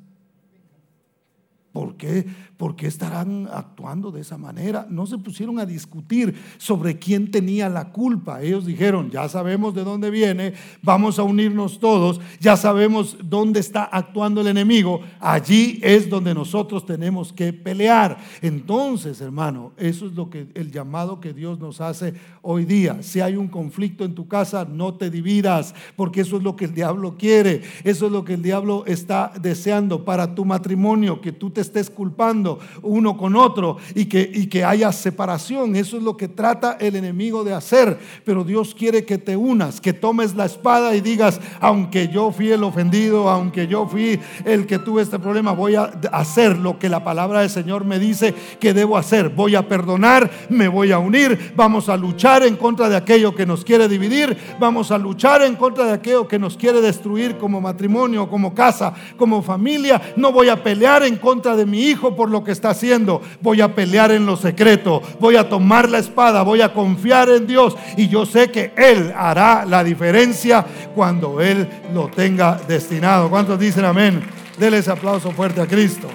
[1.73, 2.27] ¿Por qué?
[2.57, 4.87] ¿Por qué estarán actuando de esa manera?
[4.91, 8.43] No se pusieron a discutir sobre quién tenía la culpa.
[8.43, 13.85] Ellos dijeron, ya sabemos de dónde viene, vamos a unirnos todos, ya sabemos dónde está
[13.85, 18.19] actuando el enemigo, allí es donde nosotros tenemos que pelear.
[18.43, 23.03] Entonces, hermano, eso es lo que el llamado que Dios nos hace hoy día.
[23.03, 26.65] Si hay un conflicto en tu casa, no te dividas, porque eso es lo que
[26.65, 31.33] el diablo quiere, eso es lo que el diablo está deseando para tu matrimonio, que
[31.33, 35.77] tú te estés culpando uno con otro y que, y que haya separación.
[35.77, 37.99] Eso es lo que trata el enemigo de hacer.
[38.25, 42.51] Pero Dios quiere que te unas, que tomes la espada y digas, aunque yo fui
[42.51, 46.89] el ofendido, aunque yo fui el que tuve este problema, voy a hacer lo que
[46.89, 49.31] la palabra del Señor me dice que debo hacer.
[49.31, 53.47] Voy a perdonar, me voy a unir, vamos a luchar en contra de aquello que
[53.47, 57.61] nos quiere dividir, vamos a luchar en contra de aquello que nos quiere destruir como
[57.61, 60.01] matrimonio, como casa, como familia.
[60.17, 63.21] No voy a pelear en contra de mi hijo por lo que está haciendo.
[63.41, 65.03] Voy a pelear en lo secreto.
[65.19, 66.43] Voy a tomar la espada.
[66.43, 67.77] Voy a confiar en Dios.
[67.97, 73.31] Y yo sé que Él hará la diferencia cuando Él lo tenga destinado.
[73.31, 74.23] ¿Cuántos dicen amén?
[74.59, 76.09] Dele ese aplauso fuerte a Cristo.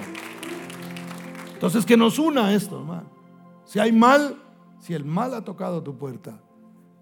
[1.54, 3.10] Entonces que nos una esto, hermano.
[3.64, 4.36] Si hay mal,
[4.78, 6.38] si el mal ha tocado tu puerta,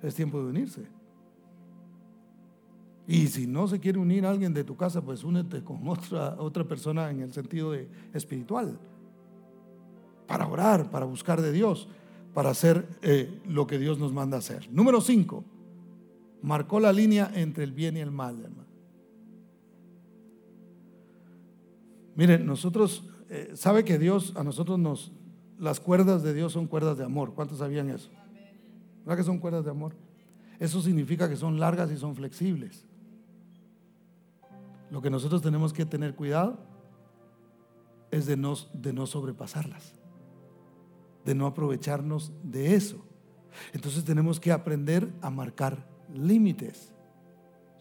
[0.03, 0.93] es tiempo de unirse.
[3.07, 6.64] Y si no se quiere unir alguien de tu casa, pues únete con otra, otra
[6.64, 8.78] persona en el sentido de espiritual.
[10.26, 11.88] Para orar, para buscar de Dios,
[12.32, 14.68] para hacer eh, lo que Dios nos manda hacer.
[14.72, 15.44] Número 5.
[16.42, 18.64] Marcó la línea entre el bien y el mal, hermano.
[22.16, 25.12] Miren, nosotros, eh, sabe que Dios, a nosotros nos,
[25.59, 27.34] las cuerdas de Dios son cuerdas de amor.
[27.34, 28.09] ¿Cuántos sabían eso?
[29.05, 29.94] ¿Verdad que son cuerdas de amor?
[30.59, 32.86] Eso significa que son largas y son flexibles.
[34.95, 36.57] Lo que nosotros tenemos que tener cuidado
[38.12, 39.92] es de no, de no sobrepasarlas,
[41.24, 43.05] de no aprovecharnos de eso.
[43.72, 45.84] Entonces tenemos que aprender a marcar
[46.14, 46.95] límites.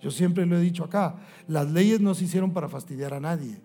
[0.02, 3.62] Yo siempre lo he dicho acá, las leyes no se hicieron para fastidiar a nadie,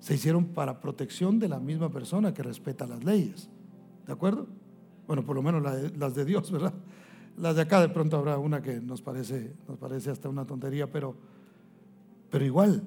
[0.00, 3.48] se hicieron para protección de la misma persona que respeta las leyes.
[4.04, 4.48] ¿De acuerdo?
[5.06, 5.62] Bueno, por lo menos
[5.96, 6.74] las de Dios, ¿verdad?
[7.36, 10.90] Las de acá de pronto habrá una que nos parece, nos parece hasta una tontería,
[10.90, 11.37] pero
[12.30, 12.82] pero igual,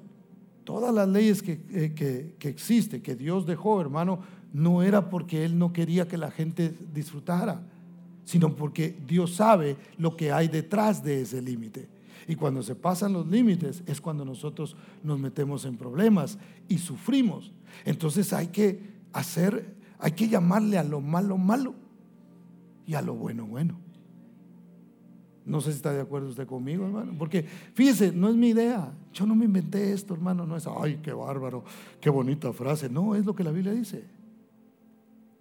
[0.64, 4.20] todas las leyes que, eh, que, que existen, que Dios dejó, hermano,
[4.54, 7.62] no era porque Él no quería que la gente disfrutara,
[8.26, 11.88] sino porque Dios sabe lo que hay detrás de ese límite.
[12.28, 16.38] Y cuando se pasan los límites es cuando nosotros nos metemos en problemas
[16.68, 17.52] y sufrimos.
[17.84, 18.80] Entonces hay que
[19.12, 21.76] hacer, hay que llamarle a lo malo malo
[22.86, 23.78] y a lo bueno bueno.
[25.46, 27.14] No sé si está de acuerdo usted conmigo, hermano.
[27.18, 28.94] Porque fíjese, no es mi idea.
[29.14, 30.46] Yo no me inventé esto, hermano.
[30.46, 31.64] No es, ay, qué bárbaro,
[32.00, 32.90] qué bonita frase.
[32.90, 34.06] No, es lo que la Biblia dice.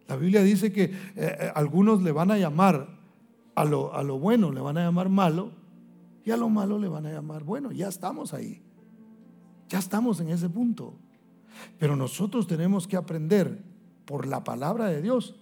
[0.09, 2.89] La Biblia dice que eh, eh, algunos le van a llamar
[3.55, 5.53] a lo, a lo bueno, le van a llamar malo,
[6.25, 7.71] y a lo malo le van a llamar bueno.
[7.73, 8.63] Ya estamos ahí.
[9.69, 10.95] Ya estamos en ese punto.
[11.79, 13.63] Pero nosotros tenemos que aprender
[14.05, 15.37] por la palabra de Dios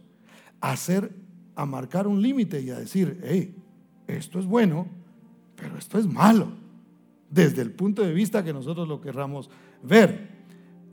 [0.60, 1.14] a hacer,
[1.54, 3.54] a marcar un límite y a decir, hey,
[4.08, 4.86] esto es bueno,
[5.54, 6.48] pero esto es malo,
[7.30, 9.50] desde el punto de vista que nosotros lo querramos
[9.82, 10.28] ver.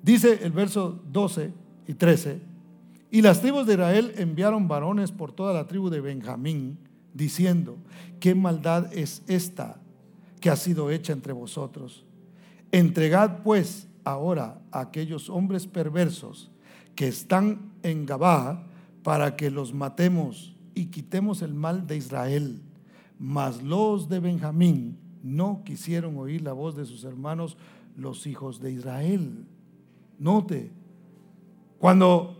[0.03, 1.51] Dice el verso 12
[1.87, 2.41] y 13,
[3.11, 6.77] y las tribus de Israel enviaron varones por toda la tribu de Benjamín,
[7.13, 7.77] diciendo,
[8.19, 9.77] ¿qué maldad es esta
[10.41, 12.05] que ha sido hecha entre vosotros?
[12.71, 16.51] Entregad pues ahora a aquellos hombres perversos
[16.93, 18.67] que están en Gabá
[19.01, 22.61] para que los matemos y quitemos el mal de Israel.
[23.19, 27.57] Mas los de Benjamín no quisieron oír la voz de sus hermanos,
[27.97, 29.45] los hijos de Israel.
[30.19, 30.71] Note,
[31.79, 32.37] cuando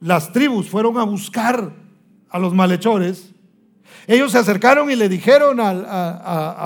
[0.00, 1.72] las tribus fueron a buscar
[2.28, 3.32] a los malhechores,
[4.06, 5.70] ellos se acercaron y le dijeron a,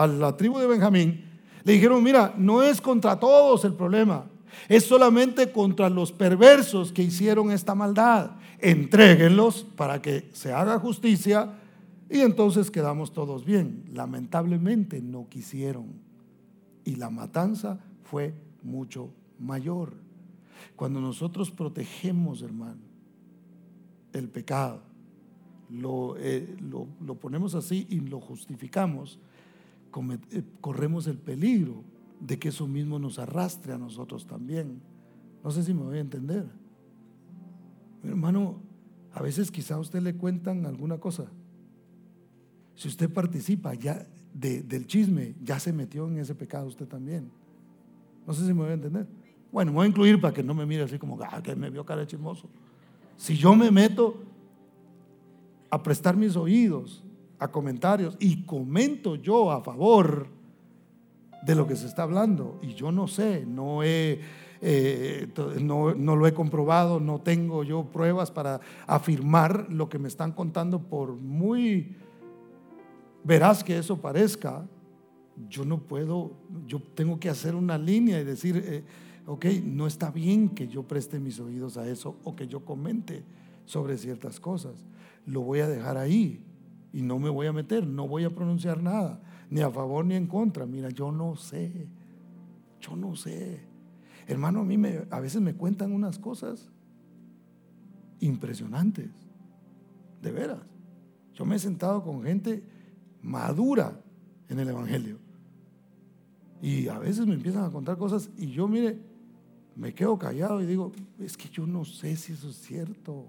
[0.02, 1.24] a, la tribu de Benjamín,
[1.64, 4.26] le dijeron, mira, no es contra todos el problema,
[4.68, 8.30] es solamente contra los perversos que hicieron esta maldad.
[8.58, 11.50] Entréguenlos para que se haga justicia
[12.08, 13.84] y entonces quedamos todos bien.
[13.92, 15.86] Lamentablemente no quisieron.
[16.84, 19.94] Y la matanza fue mucho mayor.
[20.76, 22.80] Cuando nosotros protegemos, hermano,
[24.12, 24.82] el pecado,
[25.68, 29.18] lo, eh, lo, ponemos así y lo justificamos,
[30.30, 31.82] eh, corremos el peligro
[32.20, 34.80] de que eso mismo nos arrastre a nosotros también.
[35.42, 36.46] No sé si me voy a entender.
[38.04, 38.60] hermano,
[39.12, 41.26] a veces quizá a usted le cuentan alguna cosa
[42.76, 47.30] si usted participa ya del chisme, ya se metió en ese pecado usted también.
[48.26, 49.06] No sé si me voy a entender.
[49.50, 51.70] Bueno, me voy a incluir para que no me mire así como, ah, que me
[51.70, 52.48] vio cara de chismoso.
[53.16, 54.22] Si yo me meto
[55.70, 57.02] a prestar mis oídos
[57.38, 60.28] a comentarios y comento yo a favor
[61.42, 64.20] de lo que se está hablando, y yo no sé, no he
[64.60, 65.28] eh,
[65.60, 70.32] no, no, lo he comprobado, no tengo yo pruebas para afirmar lo que me están
[70.32, 71.94] contando, por muy
[73.26, 74.64] veraz que eso parezca,
[75.48, 76.32] yo no puedo,
[76.66, 78.84] yo tengo que hacer una línea y decir, eh,
[79.26, 83.24] ok, no está bien que yo preste mis oídos a eso o que yo comente
[83.64, 84.86] sobre ciertas cosas.
[85.26, 86.44] Lo voy a dejar ahí
[86.92, 89.20] y no me voy a meter, no voy a pronunciar nada,
[89.50, 90.64] ni a favor ni en contra.
[90.64, 91.88] Mira, yo no sé,
[92.80, 93.60] yo no sé.
[94.28, 96.70] Hermano, a mí me, a veces me cuentan unas cosas
[98.20, 99.10] impresionantes,
[100.22, 100.62] de veras.
[101.34, 102.75] Yo me he sentado con gente
[103.26, 104.00] madura
[104.48, 105.18] en el Evangelio.
[106.62, 108.98] Y a veces me empiezan a contar cosas y yo, mire,
[109.74, 113.26] me quedo callado y digo, es que yo no sé si eso es cierto.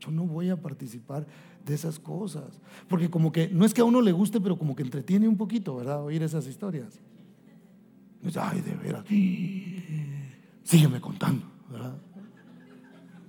[0.00, 1.26] Yo no voy a participar
[1.64, 2.60] de esas cosas.
[2.88, 5.36] Porque como que, no es que a uno le guste, pero como que entretiene un
[5.36, 6.02] poquito, ¿verdad?
[6.02, 6.98] Oír esas historias.
[8.40, 9.04] Ay, de veras.
[10.62, 11.96] Sígueme contando, ¿verdad?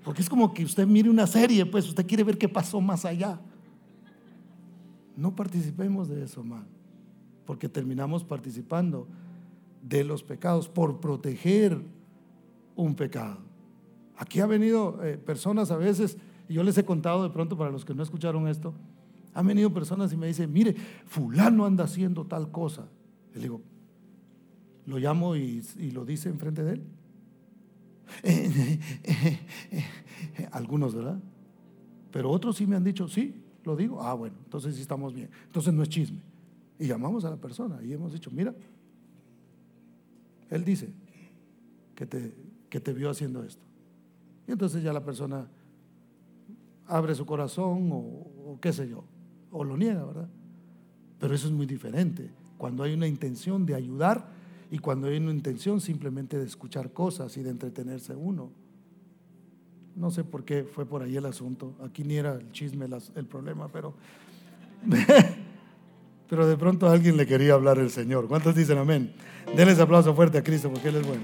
[0.06, 3.04] Porque es como que usted mire una serie, pues usted quiere ver qué pasó más
[3.04, 3.42] allá.
[5.16, 6.66] No participemos de eso, man,
[7.46, 9.08] porque terminamos participando
[9.82, 11.82] de los pecados por proteger
[12.76, 13.38] un pecado.
[14.18, 17.72] Aquí ha venido eh, personas a veces, y yo les he contado de pronto para
[17.72, 18.74] los que no escucharon esto,
[19.34, 22.88] han venido personas y me dicen, mire, fulano anda haciendo tal cosa.
[23.34, 23.62] Le digo,
[24.86, 25.62] lo llamo y,
[25.92, 26.84] lo dice enfrente de él.
[30.52, 31.20] Algunos, ¿verdad?
[32.12, 33.36] Pero otros sí me han dicho, sí,
[33.66, 34.02] lo digo.
[34.02, 35.30] Ah, bueno, entonces sí estamos bien.
[35.46, 36.22] Entonces no es chisme.
[36.80, 38.54] Y llamamos a la persona y hemos dicho, mira,
[40.50, 40.90] él dice
[41.96, 42.34] que te,
[42.70, 43.64] que te vio haciendo esto.
[44.48, 45.48] Y entonces ya la persona
[46.88, 49.04] abre su corazón o, o qué sé yo,
[49.52, 50.30] o lo niega, ¿verdad?
[51.20, 52.30] Pero eso es muy diferente.
[52.58, 54.30] Cuando hay una intención de ayudar
[54.70, 58.52] y cuando hay una intención simplemente de escuchar cosas y de entretenerse uno.
[59.96, 61.74] No sé por qué fue por ahí el asunto.
[61.84, 63.94] Aquí ni era el chisme el problema, pero.
[66.30, 68.28] pero de pronto a alguien le quería hablar el Señor.
[68.28, 69.14] ¿Cuántos dicen amén?
[69.56, 71.24] Denles aplauso fuerte a Cristo porque Él es bueno.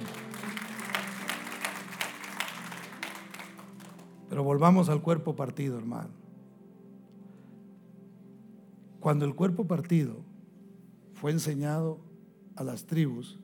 [4.30, 6.10] Pero volvamos al cuerpo partido, hermano.
[9.02, 10.24] Cuando el cuerpo partido
[11.16, 12.00] fue enseñado
[12.56, 13.40] a las tribus,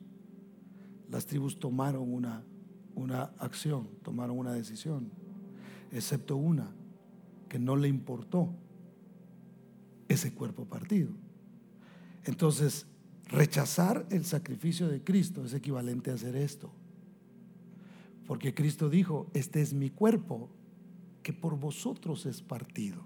[1.10, 2.42] las tribus tomaron una,
[2.98, 5.10] una acción, tomaron una decisión,
[5.92, 6.70] excepto una
[7.48, 8.50] que no le importó
[10.08, 11.10] ese cuerpo partido.
[12.24, 12.86] Entonces,
[13.26, 16.70] rechazar el sacrificio de Cristo es equivalente a hacer esto.
[18.26, 20.50] Porque Cristo dijo, este es mi cuerpo
[21.22, 23.02] que por vosotros es partido.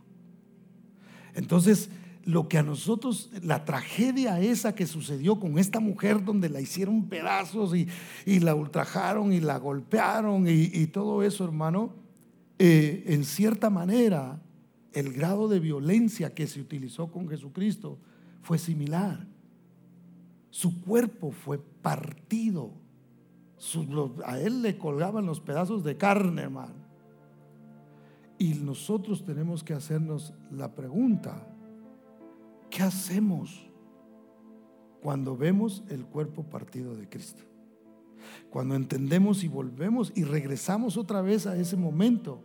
[1.35, 1.91] Entonces,
[2.25, 7.09] lo que a nosotros, la tragedia esa que sucedió con esta mujer donde la hicieron
[7.09, 11.95] pedazos y, la ultrajaron y la golpearon y, todo eso, hermano,
[12.59, 14.41] eh, en cierta manera
[14.93, 17.99] el grado de violencia que se utilizó con Jesucristo
[18.43, 19.27] fue similar.
[20.51, 22.75] Su cuerpo fue partido.
[24.25, 26.75] a él le colgaban los pedazos de carne, hermano.
[28.39, 31.47] Y nosotros tenemos que hacernos la pregunta,
[32.73, 33.71] ¿Qué hacemos
[35.03, 37.43] cuando vemos el cuerpo partido de Cristo?
[38.49, 42.43] Cuando entendemos y volvemos y regresamos otra vez a ese momento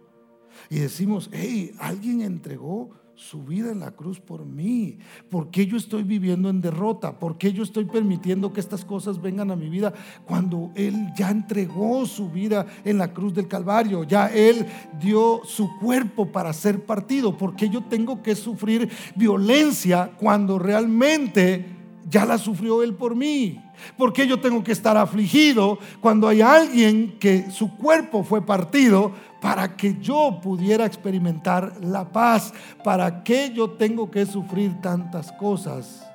[0.69, 4.99] y decimos, hey, alguien entregó su vida en la cruz por mí?
[5.29, 7.17] ¿Por qué yo estoy viviendo en derrota?
[7.17, 9.91] ¿Por qué yo estoy permitiendo que estas cosas vengan a mi vida
[10.25, 14.03] cuando Él ya entregó su vida en la cruz del Calvario?
[14.03, 14.67] Ya Él
[15.01, 17.35] dio su cuerpo para ser partido.
[17.35, 21.65] ¿Por qué yo tengo que sufrir violencia cuando realmente
[22.07, 23.59] ya la sufrió Él por mí?
[23.97, 29.11] ¿Por qué yo tengo que estar afligido cuando hay alguien que su cuerpo fue partido
[29.41, 32.53] para que yo pudiera experimentar la paz.
[32.83, 36.07] ¿Para qué yo tengo que sufrir tantas cosas?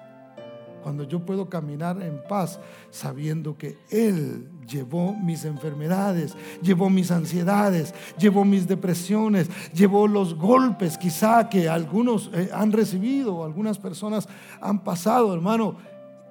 [0.82, 2.58] Cuando yo puedo caminar en paz
[2.90, 10.98] sabiendo que Él llevó mis enfermedades, llevó mis ansiedades, llevó mis depresiones, llevó los golpes
[10.98, 14.28] quizá que algunos eh, han recibido, algunas personas
[14.60, 15.76] han pasado, hermano.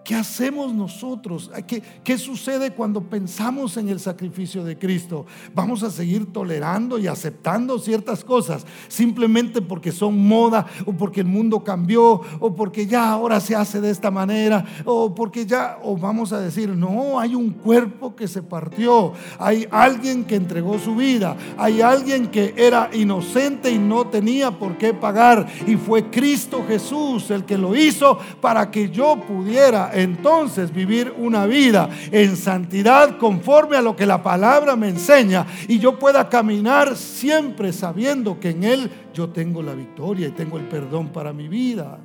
[0.03, 1.51] ¿Qué hacemos nosotros?
[1.67, 5.27] ¿Qué, ¿Qué, sucede cuando pensamos en el sacrificio de Cristo?
[5.53, 11.27] ¿Vamos a seguir tolerando y aceptando ciertas cosas simplemente porque son moda o porque el
[11.27, 15.95] mundo cambió o porque ya ahora se hace de esta manera o porque ya, o
[15.95, 20.95] vamos a decir, no, hay un cuerpo que se partió, hay alguien que entregó su
[20.95, 26.65] vida, hay alguien que era inocente y no tenía por qué pagar y fue Cristo
[26.67, 33.17] Jesús el que lo hizo para que yo pudiera entonces vivir una vida en santidad
[33.17, 38.49] conforme a lo que la palabra me enseña y yo pueda caminar siempre sabiendo que
[38.49, 41.99] en Él yo tengo la victoria y tengo el perdón para mi vida.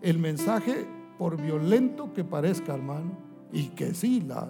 [0.00, 0.86] El mensaje,
[1.18, 3.18] por violento que parezca, hermano,
[3.52, 4.48] y que sí, la,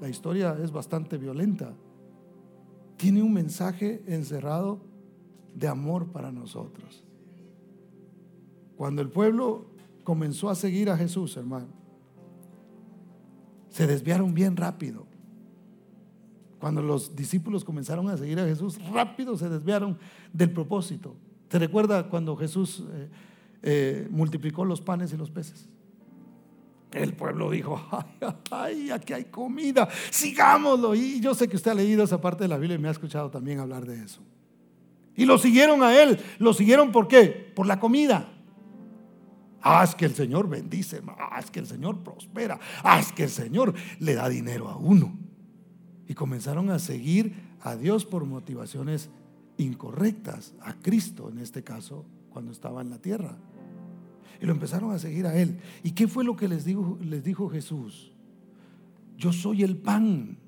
[0.00, 1.72] la historia es bastante violenta,
[2.96, 4.80] tiene un mensaje encerrado
[5.54, 7.04] de amor para nosotros.
[8.76, 9.66] Cuando el pueblo
[10.04, 11.68] comenzó a seguir a Jesús, hermano,
[13.68, 15.06] se desviaron bien rápido.
[16.58, 19.98] Cuando los discípulos comenzaron a seguir a Jesús, rápido se desviaron
[20.32, 21.16] del propósito.
[21.48, 23.08] ¿Te recuerda cuando Jesús eh,
[23.62, 25.68] eh, multiplicó los panes y los peces?
[26.92, 30.94] El pueblo dijo, ay, ay, aquí hay comida, sigámoslo.
[30.94, 32.92] Y yo sé que usted ha leído esa parte de la Biblia y me ha
[32.92, 34.20] escuchado también hablar de eso.
[35.16, 36.18] Y lo siguieron a él.
[36.38, 37.52] ¿Lo siguieron por qué?
[37.54, 38.31] Por la comida.
[39.84, 41.02] Es que el Señor bendice,
[41.38, 42.58] es que el Señor prospera,
[42.98, 45.16] es que el Señor le da dinero a uno.
[46.08, 49.08] Y comenzaron a seguir a Dios por motivaciones
[49.58, 53.38] incorrectas, a Cristo en este caso, cuando estaba en la tierra.
[54.40, 55.60] Y lo empezaron a seguir a Él.
[55.84, 58.12] ¿Y qué fue lo que les dijo, les dijo Jesús?
[59.16, 60.38] Yo soy el pan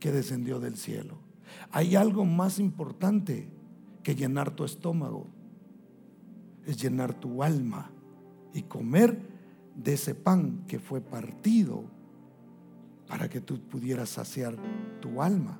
[0.00, 1.18] que descendió del cielo.
[1.70, 3.48] Hay algo más importante
[4.02, 5.28] que llenar tu estómago,
[6.66, 7.92] es llenar tu alma
[8.54, 9.18] y comer
[9.74, 11.84] de ese pan que fue partido
[13.08, 14.56] para que tú pudieras saciar
[15.00, 15.58] tu alma.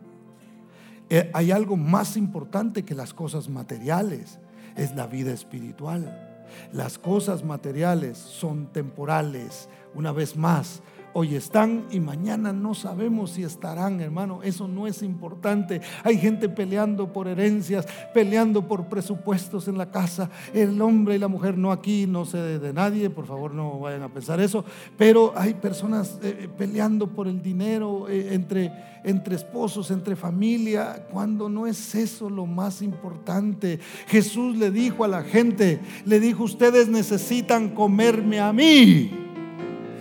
[1.09, 4.39] Eh, hay algo más importante que las cosas materiales,
[4.77, 6.47] es la vida espiritual.
[6.73, 10.83] Las cosas materiales son temporales, una vez más,
[11.15, 14.43] Hoy están y mañana no sabemos si estarán, hermano.
[14.43, 15.83] Eso no es importante.
[16.05, 20.31] Hay gente peleando por herencias, peleando por presupuestos en la casa.
[20.55, 24.03] El hombre y la mujer, no aquí, no sé de, nadie, por favor no vayan
[24.03, 24.65] a pensar eso.
[24.97, 28.73] Pero hay personas eh, peleando por el dinero eh, entre,
[29.05, 33.81] entre esposos, entre familia, cuando no es eso lo más importante.
[34.07, 39.22] Jesús le dijo a la gente, le dijo, ustedes necesitan comerme a mí.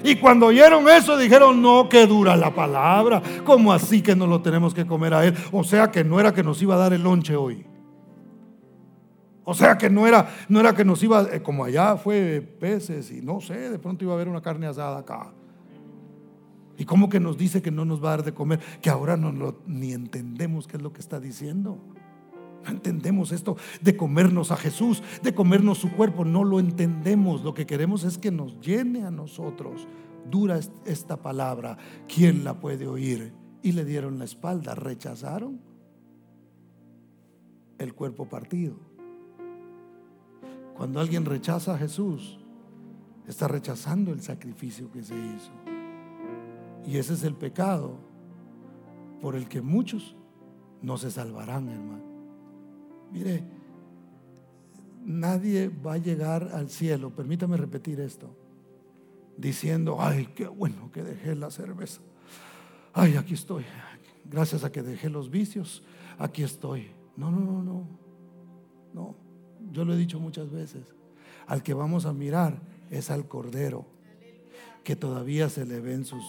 [0.03, 3.21] Y cuando oyeron eso dijeron, no, que dura la palabra.
[3.43, 5.35] ¿Cómo así que no lo tenemos que comer a él?
[5.51, 7.65] O sea que no era que nos iba a dar el lonche hoy.
[9.43, 13.11] O sea que no era, no era que nos iba, eh, como allá fue peces
[13.11, 15.33] y no sé, de pronto iba a haber una carne asada acá.
[16.77, 18.59] ¿Y cómo que nos dice que no nos va a dar de comer?
[18.81, 21.79] Que ahora no ni entendemos qué es lo que está diciendo.
[22.63, 26.25] No entendemos esto de comernos a Jesús, de comernos su cuerpo.
[26.25, 27.43] No lo entendemos.
[27.43, 29.87] Lo que queremos es que nos llene a nosotros.
[30.29, 31.77] Dura esta palabra.
[32.07, 33.33] ¿Quién la puede oír?
[33.63, 34.75] Y le dieron la espalda.
[34.75, 35.59] Rechazaron
[37.77, 38.75] el cuerpo partido.
[40.75, 42.39] Cuando alguien rechaza a Jesús,
[43.27, 45.51] está rechazando el sacrificio que se hizo.
[46.85, 47.97] Y ese es el pecado
[49.21, 50.15] por el que muchos
[50.81, 52.10] no se salvarán, hermano.
[53.11, 53.43] Mire,
[55.05, 58.35] nadie va a llegar al cielo, permítame repetir esto,
[59.37, 62.01] diciendo, ay, qué bueno que dejé la cerveza.
[62.93, 63.65] Ay, aquí estoy.
[64.25, 65.83] Gracias a que dejé los vicios,
[66.17, 66.91] aquí estoy.
[67.17, 68.01] No, no, no, no.
[68.93, 69.15] No,
[69.71, 70.83] yo lo he dicho muchas veces.
[71.47, 73.85] Al que vamos a mirar es al Cordero,
[74.83, 76.23] que todavía se le ven sus,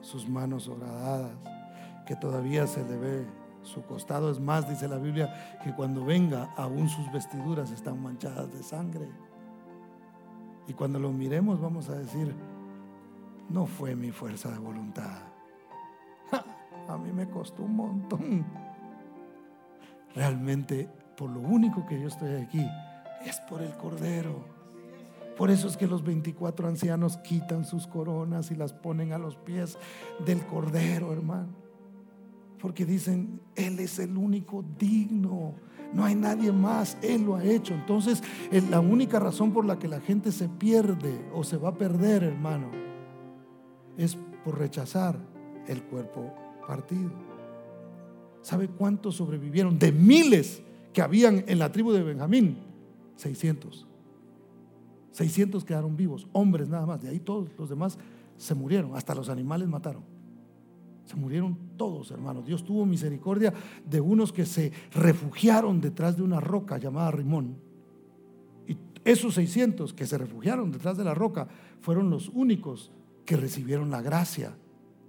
[0.00, 1.32] sus manos horadadas,
[2.06, 3.26] que todavía se le ve
[3.66, 8.52] su costado es más, dice la Biblia, que cuando venga aún sus vestiduras están manchadas
[8.52, 9.08] de sangre.
[10.68, 12.34] Y cuando lo miremos vamos a decir,
[13.48, 15.18] no fue mi fuerza de voluntad.
[16.88, 18.46] a mí me costó un montón.
[20.14, 22.64] Realmente, por lo único que yo estoy aquí,
[23.24, 24.44] es por el Cordero.
[25.36, 29.36] Por eso es que los 24 ancianos quitan sus coronas y las ponen a los
[29.36, 29.76] pies
[30.24, 31.65] del Cordero, hermano
[32.58, 35.54] porque dicen, Él es el único digno.
[35.92, 37.74] No hay nadie más, Él lo ha hecho.
[37.74, 38.22] Entonces,
[38.70, 42.24] la única razón por la que la gente se pierde o se va a perder,
[42.24, 42.70] hermano,
[43.96, 45.18] es por rechazar
[45.66, 46.34] el cuerpo
[46.66, 47.10] partido.
[48.42, 49.78] ¿Sabe cuántos sobrevivieron?
[49.78, 52.58] De miles que habían en la tribu de Benjamín,
[53.16, 53.86] 600.
[55.12, 57.02] 600 quedaron vivos, hombres nada más.
[57.02, 57.98] De ahí todos los demás
[58.36, 60.15] se murieron, hasta los animales mataron.
[61.06, 62.44] Se murieron todos, hermanos.
[62.44, 63.54] Dios tuvo misericordia
[63.88, 67.56] de unos que se refugiaron detrás de una roca llamada Rimón.
[68.66, 71.46] Y esos 600 que se refugiaron detrás de la roca
[71.80, 72.90] fueron los únicos
[73.24, 74.56] que recibieron la gracia.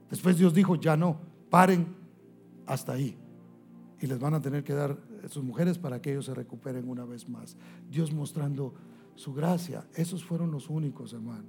[0.10, 1.20] Después Dios dijo, ya no,
[1.50, 1.88] paren
[2.68, 3.18] hasta ahí.
[4.00, 7.06] Y les van a tener que dar sus mujeres para que ellos se recuperen una
[7.06, 7.58] vez más.
[7.90, 8.76] Dios mostrando
[9.16, 9.88] su gracia.
[9.96, 11.46] Esos fueron los únicos, hermano.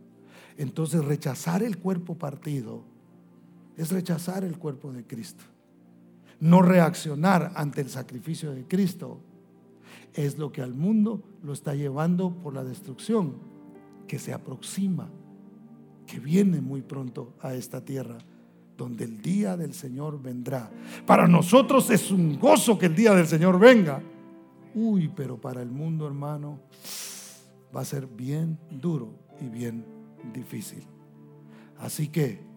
[0.57, 2.85] Entonces rechazar el cuerpo partido
[3.79, 5.45] es rechazar el cuerpo de Cristo.
[6.41, 9.21] No reaccionar ante el sacrificio de Cristo
[10.15, 13.37] es lo que al mundo lo está llevando por la destrucción
[14.09, 15.09] que se aproxima,
[16.07, 18.19] que viene muy pronto a esta tierra,
[18.77, 20.71] donde el día del Señor vendrá.
[21.07, 24.03] Para nosotros es un gozo que el día del Señor venga.
[24.75, 26.61] Uy, pero para el mundo, hermano,
[27.75, 29.85] va a ser bien duro y bien
[30.33, 30.85] difícil.
[31.79, 32.48] Así que,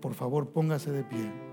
[0.00, 1.49] por favor, póngase de pie.